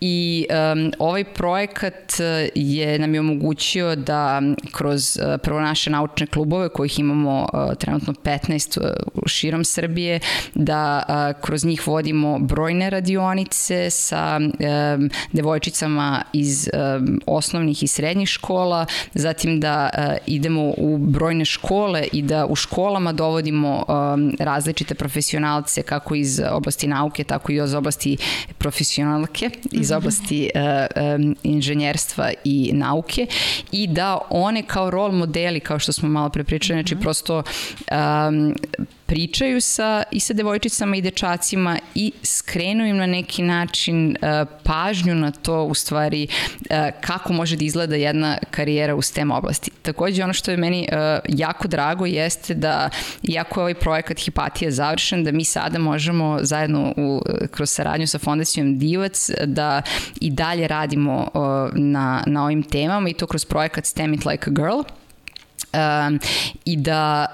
I 0.00 0.46
um, 0.50 0.92
ovaj 0.98 1.24
projekat 1.24 2.12
uh, 2.12 2.48
je 2.54 2.98
nam 2.98 3.14
je 3.14 3.20
omogućio 3.20 3.96
da 3.96 4.42
kroz 4.72 5.16
uh, 5.16 5.40
prvo 5.42 5.60
naše 5.60 5.90
naučne 5.90 6.26
klubove 6.26 6.68
kojih 6.68 6.98
imamo 6.98 7.48
uh, 7.52 7.74
trenutno 7.74 8.12
15 8.12 8.80
uh, 8.80 8.86
širom 9.26 9.64
Srbije 9.64 10.20
da 10.54 11.02
uh, 11.08 11.42
kroz 11.42 11.64
njih 11.64 11.86
vodimo 11.86 12.38
brojne 12.38 12.90
radionice 12.90 13.90
sa 13.90 14.40
um, 14.40 15.10
devojčicama 15.32 16.22
iz 16.32 16.68
um, 16.72 17.20
osnovnih 17.26 17.82
i 17.82 17.86
srednjih 17.86 18.28
škola, 18.28 18.86
zatim 19.14 19.60
da 19.60 19.90
uh, 19.92 20.14
idemo 20.26 20.72
u 20.76 20.98
brojne 20.98 21.44
škole 21.44 22.04
i 22.12 22.22
da 22.22 22.46
u 22.46 22.56
školama 22.56 23.12
dovodimo 23.12 23.84
um, 23.88 24.36
različite 24.38 24.94
profesionalce 24.94 25.82
kako 25.82 26.14
iz 26.14 26.40
oblasti 26.50 26.86
nauke 26.86 27.03
nauke, 27.04 27.24
tako 27.24 27.52
i 27.52 27.56
iz 27.56 27.74
oblasti 27.74 28.16
profesionalke, 28.58 29.50
iz 29.72 29.90
mhm. 29.90 29.96
oblasti 29.98 30.50
uh, 30.54 30.60
um, 31.16 31.36
inženjerstva 31.42 32.30
i 32.44 32.70
nauke 32.74 33.26
i 33.72 33.86
da 33.86 34.18
one 34.30 34.62
kao 34.62 34.90
rol 34.90 35.12
modeli, 35.12 35.60
kao 35.60 35.78
što 35.78 35.92
smo 35.92 36.08
malo 36.08 36.28
pre 36.28 36.44
pričali, 36.44 36.80
znači 36.80 36.94
mhm. 36.94 37.02
prosto 37.02 37.42
um, 37.90 38.54
pričaju 39.06 39.60
sa, 39.60 40.02
i 40.10 40.20
sa 40.20 40.34
devojčicama 40.34 40.96
i 40.96 41.02
dečacima 41.02 41.78
i 41.94 42.12
skrenu 42.22 42.86
im 42.86 42.96
na 42.96 43.06
neki 43.06 43.42
način 43.42 44.16
uh, 44.22 44.48
pažnju 44.62 45.14
na 45.14 45.30
to 45.30 45.64
u 45.64 45.74
stvari 45.74 46.26
uh, 46.26 46.76
kako 47.00 47.32
može 47.32 47.56
da 47.56 47.64
izgleda 47.64 47.96
jedna 47.96 48.38
karijera 48.50 48.94
u 48.94 49.02
STEM 49.02 49.30
oblasti. 49.30 49.70
Takođe 49.82 50.24
ono 50.24 50.32
što 50.32 50.50
je 50.50 50.56
meni 50.56 50.88
uh, 50.92 50.98
jako 51.28 51.68
drago 51.68 52.06
jeste 52.06 52.54
da 52.54 52.90
iako 53.22 53.60
je 53.60 53.62
ovaj 53.62 53.74
projekat 53.74 54.18
Hipatija 54.18 54.70
završen, 54.70 55.24
da 55.24 55.32
mi 55.32 55.44
sada 55.44 55.78
možemo 55.78 56.38
zajedno 56.42 56.94
u, 56.96 57.22
kroz 57.50 57.70
saradnju 57.70 58.06
sa 58.06 58.18
fondacijom 58.18 58.78
Divac 58.78 59.30
da 59.44 59.82
i 60.20 60.30
dalje 60.30 60.68
radimo 60.68 61.30
uh, 61.34 61.42
na, 61.74 62.24
na 62.26 62.44
ovim 62.44 62.62
temama 62.62 63.08
i 63.08 63.14
to 63.14 63.26
kroz 63.26 63.44
projekat 63.44 63.86
STEM 63.86 64.14
It 64.14 64.26
Like 64.26 64.50
a 64.50 64.52
Girl 64.52 64.82
um, 65.74 66.20
i 66.64 66.76
da 66.76 67.26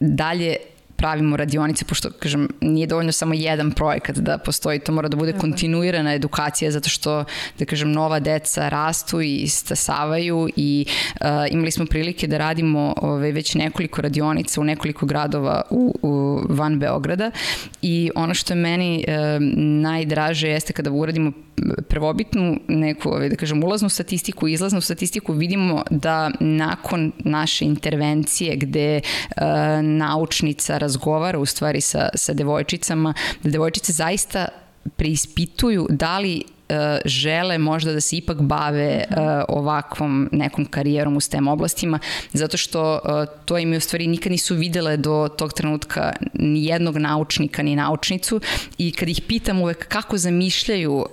dalje 0.00 0.56
pravimo 1.00 1.36
radionice, 1.36 1.84
pošto, 1.84 2.10
kažem, 2.18 2.48
nije 2.60 2.86
dovoljno 2.86 3.12
samo 3.12 3.34
jedan 3.34 3.70
projekat 3.72 4.18
da 4.18 4.38
postoji, 4.38 4.78
to 4.78 4.92
mora 4.92 5.08
da 5.08 5.16
bude 5.16 5.32
kontinuirana 5.32 6.14
edukacija, 6.14 6.70
zato 6.70 6.88
što, 6.88 7.24
da 7.58 7.64
kažem, 7.64 7.92
nova 7.92 8.20
deca 8.20 8.68
rastu 8.68 9.20
i 9.20 9.48
stasavaju 9.48 10.48
i 10.56 10.86
uh, 10.86 11.26
imali 11.50 11.70
smo 11.70 11.86
prilike 11.86 12.26
da 12.26 12.38
radimo 12.38 12.94
ove, 12.96 13.32
već 13.32 13.54
nekoliko 13.54 14.02
radionica 14.02 14.60
u 14.60 14.64
nekoliko 14.64 15.06
gradova 15.06 15.62
u, 15.70 15.94
u, 16.02 16.40
van 16.48 16.78
Beograda 16.78 17.30
i 17.82 18.10
ono 18.14 18.34
što 18.34 18.52
je 18.52 18.56
meni 18.56 19.04
uh, 19.08 19.14
najdraže 19.82 20.48
jeste 20.48 20.72
kada 20.72 20.90
uradimo 20.90 21.32
prvobitnu 21.88 22.60
neku, 22.68 23.08
ovaj, 23.08 23.28
da 23.28 23.36
kažem, 23.36 23.64
ulaznu 23.64 23.88
statistiku 23.88 24.48
izlaznu 24.48 24.80
statistiku 24.80 25.32
vidimo 25.32 25.82
da 25.90 26.30
nakon 26.40 27.12
naše 27.18 27.64
intervencije 27.64 28.56
gde 28.56 29.00
uh, 29.00 29.42
naučnica 29.82 30.78
razgovara 30.90 31.38
u 31.38 31.46
stvari 31.46 31.80
sa, 31.80 32.08
sa 32.14 32.32
devojčicama, 32.32 33.14
da 33.42 33.50
devojčice 33.50 33.92
zaista 33.92 34.48
preispituju 34.96 35.86
da 35.90 36.18
li 36.18 36.42
žele 37.04 37.58
možda 37.58 37.92
da 37.92 38.00
se 38.00 38.16
ipak 38.16 38.40
bave 38.40 38.84
e, 38.84 39.04
ovakvom 39.48 40.28
nekom 40.32 40.64
karijerom 40.64 41.16
u 41.16 41.20
STEM 41.20 41.48
oblastima, 41.48 41.98
zato 42.32 42.56
što 42.56 42.94
e, 42.94 43.26
to 43.44 43.58
im 43.58 43.72
u 43.72 43.80
stvari 43.80 44.06
nikad 44.06 44.32
nisu 44.32 44.54
videle 44.54 44.96
do 44.96 45.28
tog 45.38 45.52
trenutka 45.52 46.12
ni 46.34 46.64
jednog 46.64 46.96
naučnika 46.96 47.62
ni 47.62 47.76
naučnicu 47.76 48.40
i 48.78 48.92
kad 48.92 49.08
ih 49.08 49.20
pitam 49.28 49.60
uvek 49.60 49.88
kako 49.88 50.18
zamišljaju 50.18 51.06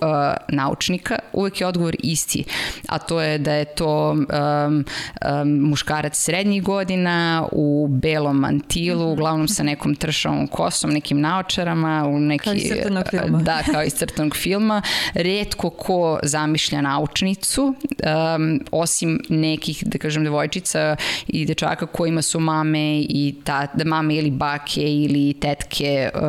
naučnika, 0.48 1.18
uvek 1.32 1.60
je 1.60 1.66
odgovor 1.66 1.96
isti, 1.98 2.44
a 2.88 2.98
to 2.98 3.20
je 3.20 3.38
da 3.38 3.52
je 3.52 3.64
to 3.64 4.10
um, 4.10 4.26
um, 4.28 5.60
muškarac 5.60 6.16
srednjih 6.16 6.62
godina 6.62 7.46
u 7.52 7.88
belom 7.90 8.36
mantilu, 8.36 9.02
mhm. 9.02 9.12
uglavnom 9.12 9.48
sa 9.48 9.62
nekom 9.62 9.94
tršavom 9.94 10.46
kosom, 10.46 10.90
nekim 10.90 11.20
naočarama, 11.20 12.04
u 12.08 12.20
neki... 12.20 12.44
Kao 12.44 12.54
iz 12.54 12.68
crtanog 12.68 13.04
filma. 13.10 13.38
Da, 13.48 13.62
kao 13.72 13.82
iz 13.82 13.94
crtanog 13.94 14.36
filma. 14.36 14.82
Red 15.14 15.47
redko 15.48 15.70
ko 15.70 16.18
zamišlja 16.22 16.80
naučnicu, 16.80 17.62
um, 17.64 18.60
osim 18.72 19.20
nekih, 19.28 19.82
da 19.86 19.98
kažem, 19.98 20.24
devojčica 20.24 20.96
i 21.26 21.44
dečaka 21.46 21.86
kojima 21.86 22.22
su 22.22 22.40
mame 22.40 23.00
i 23.00 23.34
ta, 23.44 23.66
da 23.74 23.84
mame 23.84 24.14
ili 24.14 24.30
bake 24.30 24.82
ili 24.82 25.34
tetke 25.40 26.10
uh, 26.14 26.20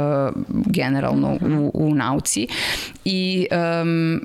generalno 0.66 1.38
u, 1.42 1.72
u 1.74 1.96
nauci. 1.96 2.48
I 3.06 3.48
um, 3.82 4.22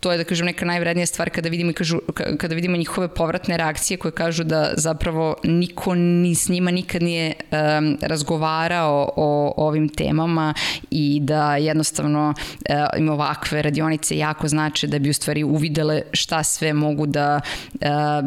to 0.00 0.12
je 0.12 0.18
da 0.18 0.24
kažem 0.24 0.46
neka 0.46 0.64
najvrednija 0.64 1.06
stvar 1.06 1.30
kada 1.30 1.48
vidimo 1.48 1.70
i 1.70 1.74
kažu 1.74 2.00
kada 2.38 2.54
vidimo 2.54 2.76
njihove 2.76 3.08
povratne 3.08 3.56
reakcije 3.56 3.96
koje 3.96 4.12
kažu 4.12 4.44
da 4.44 4.72
zapravo 4.76 5.36
niko 5.44 5.94
ni 5.94 6.34
s 6.34 6.48
njima 6.48 6.70
nikad 6.70 7.02
nije 7.02 7.32
um, 7.50 7.98
razgovarao 8.02 9.12
o, 9.16 9.52
o 9.56 9.66
ovim 9.66 9.88
temama 9.88 10.54
i 10.90 11.20
da 11.22 11.56
jednostavno 11.56 12.34
uh, 12.38 12.98
im 12.98 13.08
ovakve 13.08 13.62
radionice 13.62 14.18
jako 14.18 14.48
znače 14.48 14.86
da 14.86 14.98
bi 14.98 15.10
u 15.10 15.14
stvari 15.14 15.44
uvidele 15.44 16.02
šta 16.12 16.42
sve 16.42 16.72
mogu 16.72 17.06
da 17.06 17.40
uh, 17.72 17.80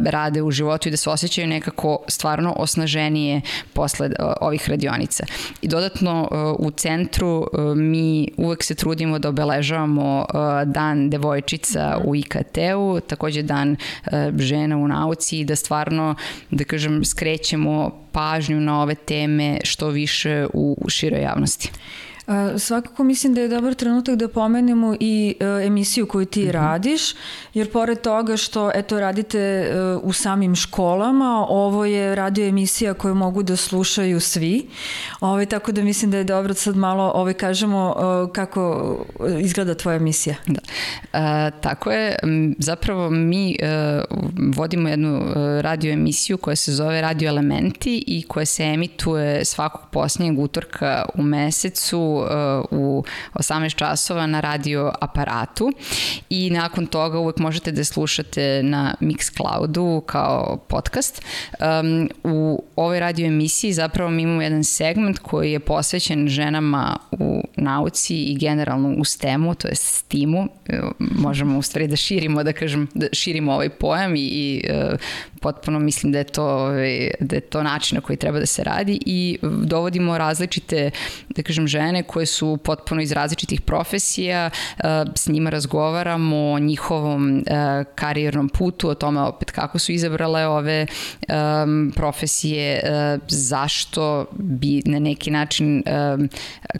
rade 0.06 0.42
u 0.42 0.52
životu 0.52 0.88
i 0.88 0.92
da 0.92 0.98
se 0.98 1.10
osjećaju 1.10 1.48
nekako 1.48 2.00
stvarno 2.08 2.54
osnaženije 2.58 3.42
posle 3.74 4.08
uh, 4.08 4.34
ovih 4.42 4.70
radionica. 4.70 5.26
I 5.62 5.68
dodatno 5.68 6.30
uh, 6.32 6.68
u 6.68 6.72
centru 6.72 7.38
uh, 7.40 7.78
mi 7.78 8.28
uvek 8.38 8.64
se 8.64 8.76
trudimo 8.76 9.20
da 9.20 9.30
obeležavamo 9.30 10.26
uh, 10.34 10.72
dan 10.74 11.10
devojčica 11.10 11.59
deca 11.60 12.02
u 12.06 12.16
IKT-u, 12.16 13.00
takođe 13.08 13.42
dan 13.44 13.76
e, 14.06 14.32
žena 14.38 14.78
u 14.78 14.88
nauci 14.88 15.40
i 15.40 15.46
da 15.46 15.56
stvarno, 15.56 16.16
da 16.52 16.64
kažem, 16.64 17.06
skrećemo 17.06 17.92
pažnju 18.12 18.60
na 18.60 18.82
ove 18.82 18.96
teme 18.96 19.60
što 19.64 19.88
više 19.88 20.48
u 20.54 20.78
široj 20.88 21.22
javnosti. 21.22 21.72
Svakako 22.58 23.04
mislim 23.04 23.34
da 23.34 23.42
je 23.42 23.48
dobar 23.48 23.74
trenutak 23.74 24.16
da 24.16 24.28
pomenemo 24.28 24.96
i 25.00 25.36
e, 25.40 25.66
emisiju 25.66 26.08
koju 26.08 26.26
ti 26.26 26.44
mm 26.44 26.48
-hmm. 26.48 26.52
radiš, 26.52 27.02
jer 27.54 27.72
pored 27.72 28.02
toga 28.02 28.38
što 28.38 28.72
eto 28.76 29.00
radite 29.00 29.40
e, 29.40 29.74
u 30.04 30.14
samim 30.14 30.56
školama, 30.56 31.46
ovo 31.50 31.86
je 31.86 32.16
radio 32.16 32.48
emisija 32.48 32.94
koju 32.94 33.16
mogu 33.16 33.44
da 33.44 33.56
slušaju 33.56 34.20
svi. 34.20 34.68
Ovaj 35.20 35.46
tako 35.46 35.72
da 35.72 35.82
mislim 35.82 36.12
da 36.12 36.18
je 36.18 36.24
dobro 36.24 36.54
sad 36.54 36.76
malo 36.76 37.12
ovaj 37.16 37.34
kažemo 37.34 37.96
e, 37.98 38.34
kako 38.34 38.96
izgleda 39.40 39.76
tvoja 39.76 39.96
emisija. 39.96 40.36
Da. 40.48 40.60
A, 41.14 41.52
tako 41.62 41.92
je, 41.92 42.16
zapravo 42.58 43.10
mi 43.10 43.56
a, 43.64 44.04
vodimo 44.56 44.90
jednu 44.90 45.22
radio 45.62 45.92
emisiju 45.94 46.38
koja 46.38 46.56
se 46.56 46.72
zove 46.72 47.02
Radio 47.02 47.30
Elementi 47.30 48.04
i 48.08 48.24
koja 48.28 48.46
se 48.46 48.64
emituje 48.64 49.46
svakog 49.46 49.82
posljednjeg 49.92 50.40
utorka 50.40 51.06
u 51.16 51.22
mesecu 51.22 52.19
u 52.72 53.04
18 53.34 53.76
časova 53.76 54.28
na 54.28 54.40
radio 54.40 54.92
aparatu 55.02 55.72
i 56.30 56.50
nakon 56.50 56.86
toga 56.86 57.20
uvek 57.20 57.38
možete 57.38 57.72
da 57.72 57.84
slušate 57.84 58.64
na 58.64 58.96
Mixcloudu 59.02 60.02
kao 60.06 60.58
podcast. 60.68 61.22
Um, 61.82 62.10
u 62.24 62.64
ovoj 62.76 63.00
radio 63.00 63.28
emisiji 63.28 63.74
zapravo 63.74 64.12
mi 64.12 64.22
imamo 64.22 64.42
jedan 64.42 64.64
segment 64.64 65.20
koji 65.20 65.52
je 65.52 65.60
posvećen 65.60 66.28
ženama 66.28 66.98
u 67.12 67.44
nauci 67.56 68.16
i 68.16 68.38
generalno 68.38 68.96
u 68.98 69.06
STEM-u, 69.06 69.56
to 69.56 69.68
je 69.68 69.76
STEAM-u. 69.76 70.48
Možemo 71.00 71.58
u 71.58 71.62
stvari 71.62 71.88
da 71.88 71.96
širimo, 71.96 72.44
da 72.44 72.54
kažem, 72.54 72.88
da 72.94 73.08
širimo 73.14 73.54
ovaj 73.54 73.70
pojam 73.70 74.16
i, 74.16 74.20
i 74.20 74.64
uh, 74.70 75.00
potpuno 75.42 75.80
mislim 75.80 76.12
da 76.12 76.18
je 76.18 76.24
to 76.24 76.44
ovaj, 76.44 77.12
da 77.20 77.36
je 77.36 77.42
to 77.42 77.64
način 77.64 77.96
na 77.96 78.02
koji 78.02 78.18
treba 78.18 78.40
da 78.40 78.46
se 78.46 78.64
radi 78.64 79.00
i 79.06 79.38
dovodimo 79.42 80.18
različite 80.18 80.92
da 81.30 81.44
kažem 81.44 81.68
žene 81.68 82.04
koje 82.04 82.26
su 82.26 82.58
potpuno 82.64 83.02
iz 83.02 83.12
različitih 83.12 83.62
profesija 83.62 84.50
eh, 84.50 84.84
s 85.16 85.28
njima 85.28 85.50
razgovaramo 85.50 86.52
o 86.52 86.60
njihovom 86.60 87.38
eh, 87.38 87.84
karijernom 87.96 88.50
putu 88.50 88.90
o 88.90 88.96
tome 88.96 89.22
opet 89.22 89.52
kako 89.52 89.80
su 89.80 89.92
izabrale 89.92 90.48
ove 90.48 90.88
profesije 91.96 92.82
eh, 92.84 93.20
zašto 93.28 94.26
bi 94.32 94.82
na 94.86 95.00
neki 95.00 95.32
način 95.32 95.84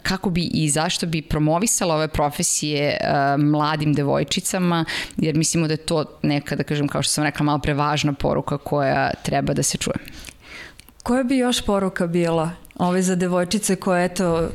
kako 0.02 0.30
bi 0.30 0.50
i 0.54 0.68
zašto 0.70 1.06
bi 1.06 1.22
promovisala 1.22 1.94
ove 1.94 2.08
profesije 2.08 2.96
mladim 3.38 3.92
devojčicama 3.94 4.84
jer 5.16 5.36
mislimo 5.36 5.66
da 5.66 5.72
je 5.72 5.76
to 5.76 6.04
neka 6.22 6.56
da 6.56 6.62
kažem 6.62 6.88
kao 6.88 7.02
što 7.02 7.12
sam 7.12 7.24
rekla 7.24 7.44
malo 7.44 7.58
prevažna 7.58 8.12
poruka 8.12 8.49
poruka 8.50 8.58
koja 8.58 9.10
treba 9.22 9.54
da 9.54 9.62
se 9.62 9.78
čuje. 9.78 9.96
Koja 11.02 11.22
bi 11.22 11.38
još 11.38 11.64
poruka 11.64 12.06
bila 12.06 12.50
ove 12.78 13.02
za 13.02 13.16
devojčice 13.16 13.76
koje 13.76 14.04
eto 14.04 14.50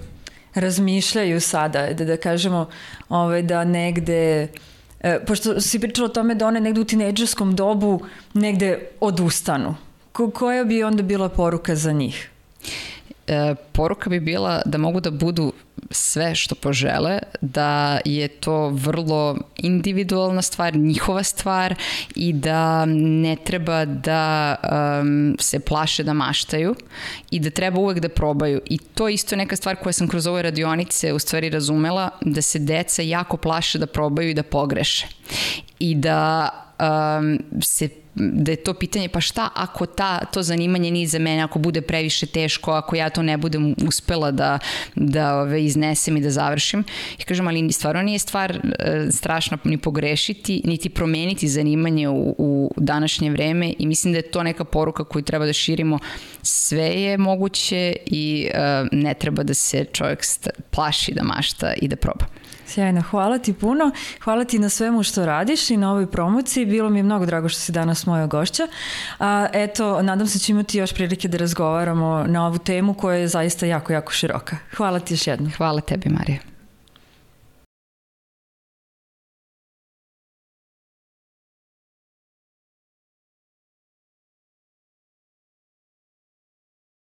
razmišljaju 0.54 1.42
sada, 1.42 1.94
da, 1.94 2.06
da 2.06 2.18
kažemo 2.18 2.70
ove, 3.10 3.42
da 3.42 3.64
negde 3.64 4.48
e, 5.00 5.20
pošto 5.26 5.62
si 5.62 5.80
pričala 5.80 6.06
o 6.06 6.14
tome 6.14 6.36
da 6.36 6.48
one 6.48 6.60
negde 6.60 6.82
u 6.82 6.86
tinejdžerskom 6.86 7.56
dobu 7.56 8.02
negde 8.34 8.90
odustanu. 9.00 9.76
Ko, 10.12 10.32
koja 10.32 10.64
bi 10.64 10.84
onda 10.84 11.04
bila 11.04 11.30
poruka 11.30 11.76
za 11.76 11.92
njih? 11.92 12.30
E, 13.28 13.56
poruka 13.72 14.10
bi 14.10 14.20
bila 14.20 14.62
da 14.66 14.78
mogu 14.78 15.00
da 15.00 15.12
budu 15.12 15.54
sve 15.92 16.36
što 16.36 16.56
požele, 16.56 17.20
da 17.42 18.00
je 18.06 18.28
to 18.28 18.70
vrlo 18.70 19.38
individualna 19.58 20.42
stvar, 20.42 20.76
njihova 20.76 21.24
stvar 21.24 21.76
i 22.16 22.34
da 22.34 22.86
ne 22.86 23.36
treba 23.36 23.86
da 23.86 24.56
um, 25.02 25.36
se 25.40 25.60
plaše 25.60 26.04
da 26.04 26.14
maštaju 26.14 26.76
i 27.32 27.40
da 27.40 27.50
treba 27.50 27.80
uvek 27.80 28.00
da 28.00 28.10
probaju. 28.10 28.62
I 28.66 28.78
to 28.78 29.10
isto 29.10 29.36
je 29.36 29.38
neka 29.38 29.56
stvar 29.56 29.76
koja 29.76 29.94
sam 29.94 30.08
kroz 30.08 30.28
ove 30.28 30.42
radionice 30.42 31.14
u 31.14 31.20
stvari 31.20 31.50
razumela, 31.50 32.10
da 32.22 32.42
se 32.42 32.60
deca 32.60 33.02
jako 33.02 33.38
plaše 33.38 33.80
da 33.80 33.88
probaju 33.88 34.30
i 34.30 34.34
da 34.34 34.44
pogreše. 34.44 35.08
I 35.80 35.96
da 35.96 36.50
um, 36.80 37.40
se 37.62 37.90
da 38.16 38.52
je 38.52 38.56
to 38.56 38.74
pitanje 38.74 39.10
pa 39.10 39.22
šta 39.22 39.50
ako 39.56 39.86
ta, 39.86 40.26
to 40.26 40.44
zanimanje 40.44 40.92
nije 40.92 41.08
za 41.08 41.20
mene, 41.20 41.44
ako 41.44 41.60
bude 41.60 41.82
previše 41.82 42.26
teško, 42.26 42.72
ako 42.72 42.96
ja 42.96 43.10
to 43.10 43.24
ne 43.24 43.38
budem 43.38 43.76
uspela 43.88 44.32
da, 44.32 44.60
da 44.96 45.36
ove, 45.36 45.66
iznesem 45.66 46.18
i 46.18 46.22
da 46.22 46.30
završim. 46.30 46.84
I 47.20 47.24
kažem, 47.24 47.48
ali 47.48 47.72
stvarno 47.72 48.02
nije 48.02 48.20
stvar 48.20 48.52
e, 48.52 49.08
strašno 49.12 49.58
ni 49.64 49.78
pogrešiti, 49.78 50.62
niti 50.66 50.90
promeniti 50.90 51.48
zanimanje 51.48 52.10
u, 52.10 52.36
u 52.38 52.72
današnje 52.78 53.32
vreme 53.32 53.74
i 53.80 53.88
mislim 53.88 54.14
da 54.14 54.20
je 54.20 54.32
to 54.32 54.44
neka 54.44 54.64
poruka 54.64 55.04
koju 55.04 55.24
treba 55.24 55.46
da 55.46 55.54
širimo. 55.54 56.00
Sve 56.42 56.86
je 56.86 57.18
moguće 57.18 57.96
i 58.06 58.50
e, 58.54 58.86
ne 58.92 59.14
treba 59.14 59.44
da 59.44 59.54
se 59.54 59.86
čovjek 59.86 60.20
plaši 60.72 61.14
da 61.14 61.24
mašta 61.24 61.74
i 61.74 61.88
da 61.88 61.96
proba. 61.96 62.26
Sjajno, 62.68 63.02
hvala 63.02 63.38
ti 63.38 63.54
puno. 63.54 63.92
Hvala 64.24 64.44
ti 64.46 64.60
na 64.60 64.70
svemu 64.70 65.04
što 65.04 65.26
radiš 65.26 65.70
i 65.70 65.78
na 65.78 65.92
ovoj 65.92 66.12
promociji. 66.12 66.66
Bilo 66.66 66.90
mi 66.90 67.00
je 67.00 67.04
mnogo 67.04 67.26
drago 67.26 67.50
što 67.50 67.60
si 67.60 67.72
danas 67.72 68.06
moja 68.06 68.28
gošća. 68.28 68.68
A, 69.20 69.48
eto, 69.54 70.02
nadam 70.02 70.28
se 70.28 70.38
da 70.38 70.44
ću 70.44 70.52
imati 70.52 70.78
još 70.78 70.94
prilike 70.94 71.28
da 71.28 71.38
razgovaramo 71.38 72.24
na 72.28 72.48
ovu 72.48 72.58
temu 72.58 72.94
koja 72.94 73.18
je 73.18 73.28
zaista 73.28 73.66
jako, 73.66 73.94
jako 73.94 74.12
široka. 74.12 74.58
Hvala 74.78 75.00
ti 75.00 75.14
još 75.14 75.28
jednom. 75.28 75.52
Hvala 75.52 75.82
tebi, 75.82 76.10
Marija. 76.10 76.55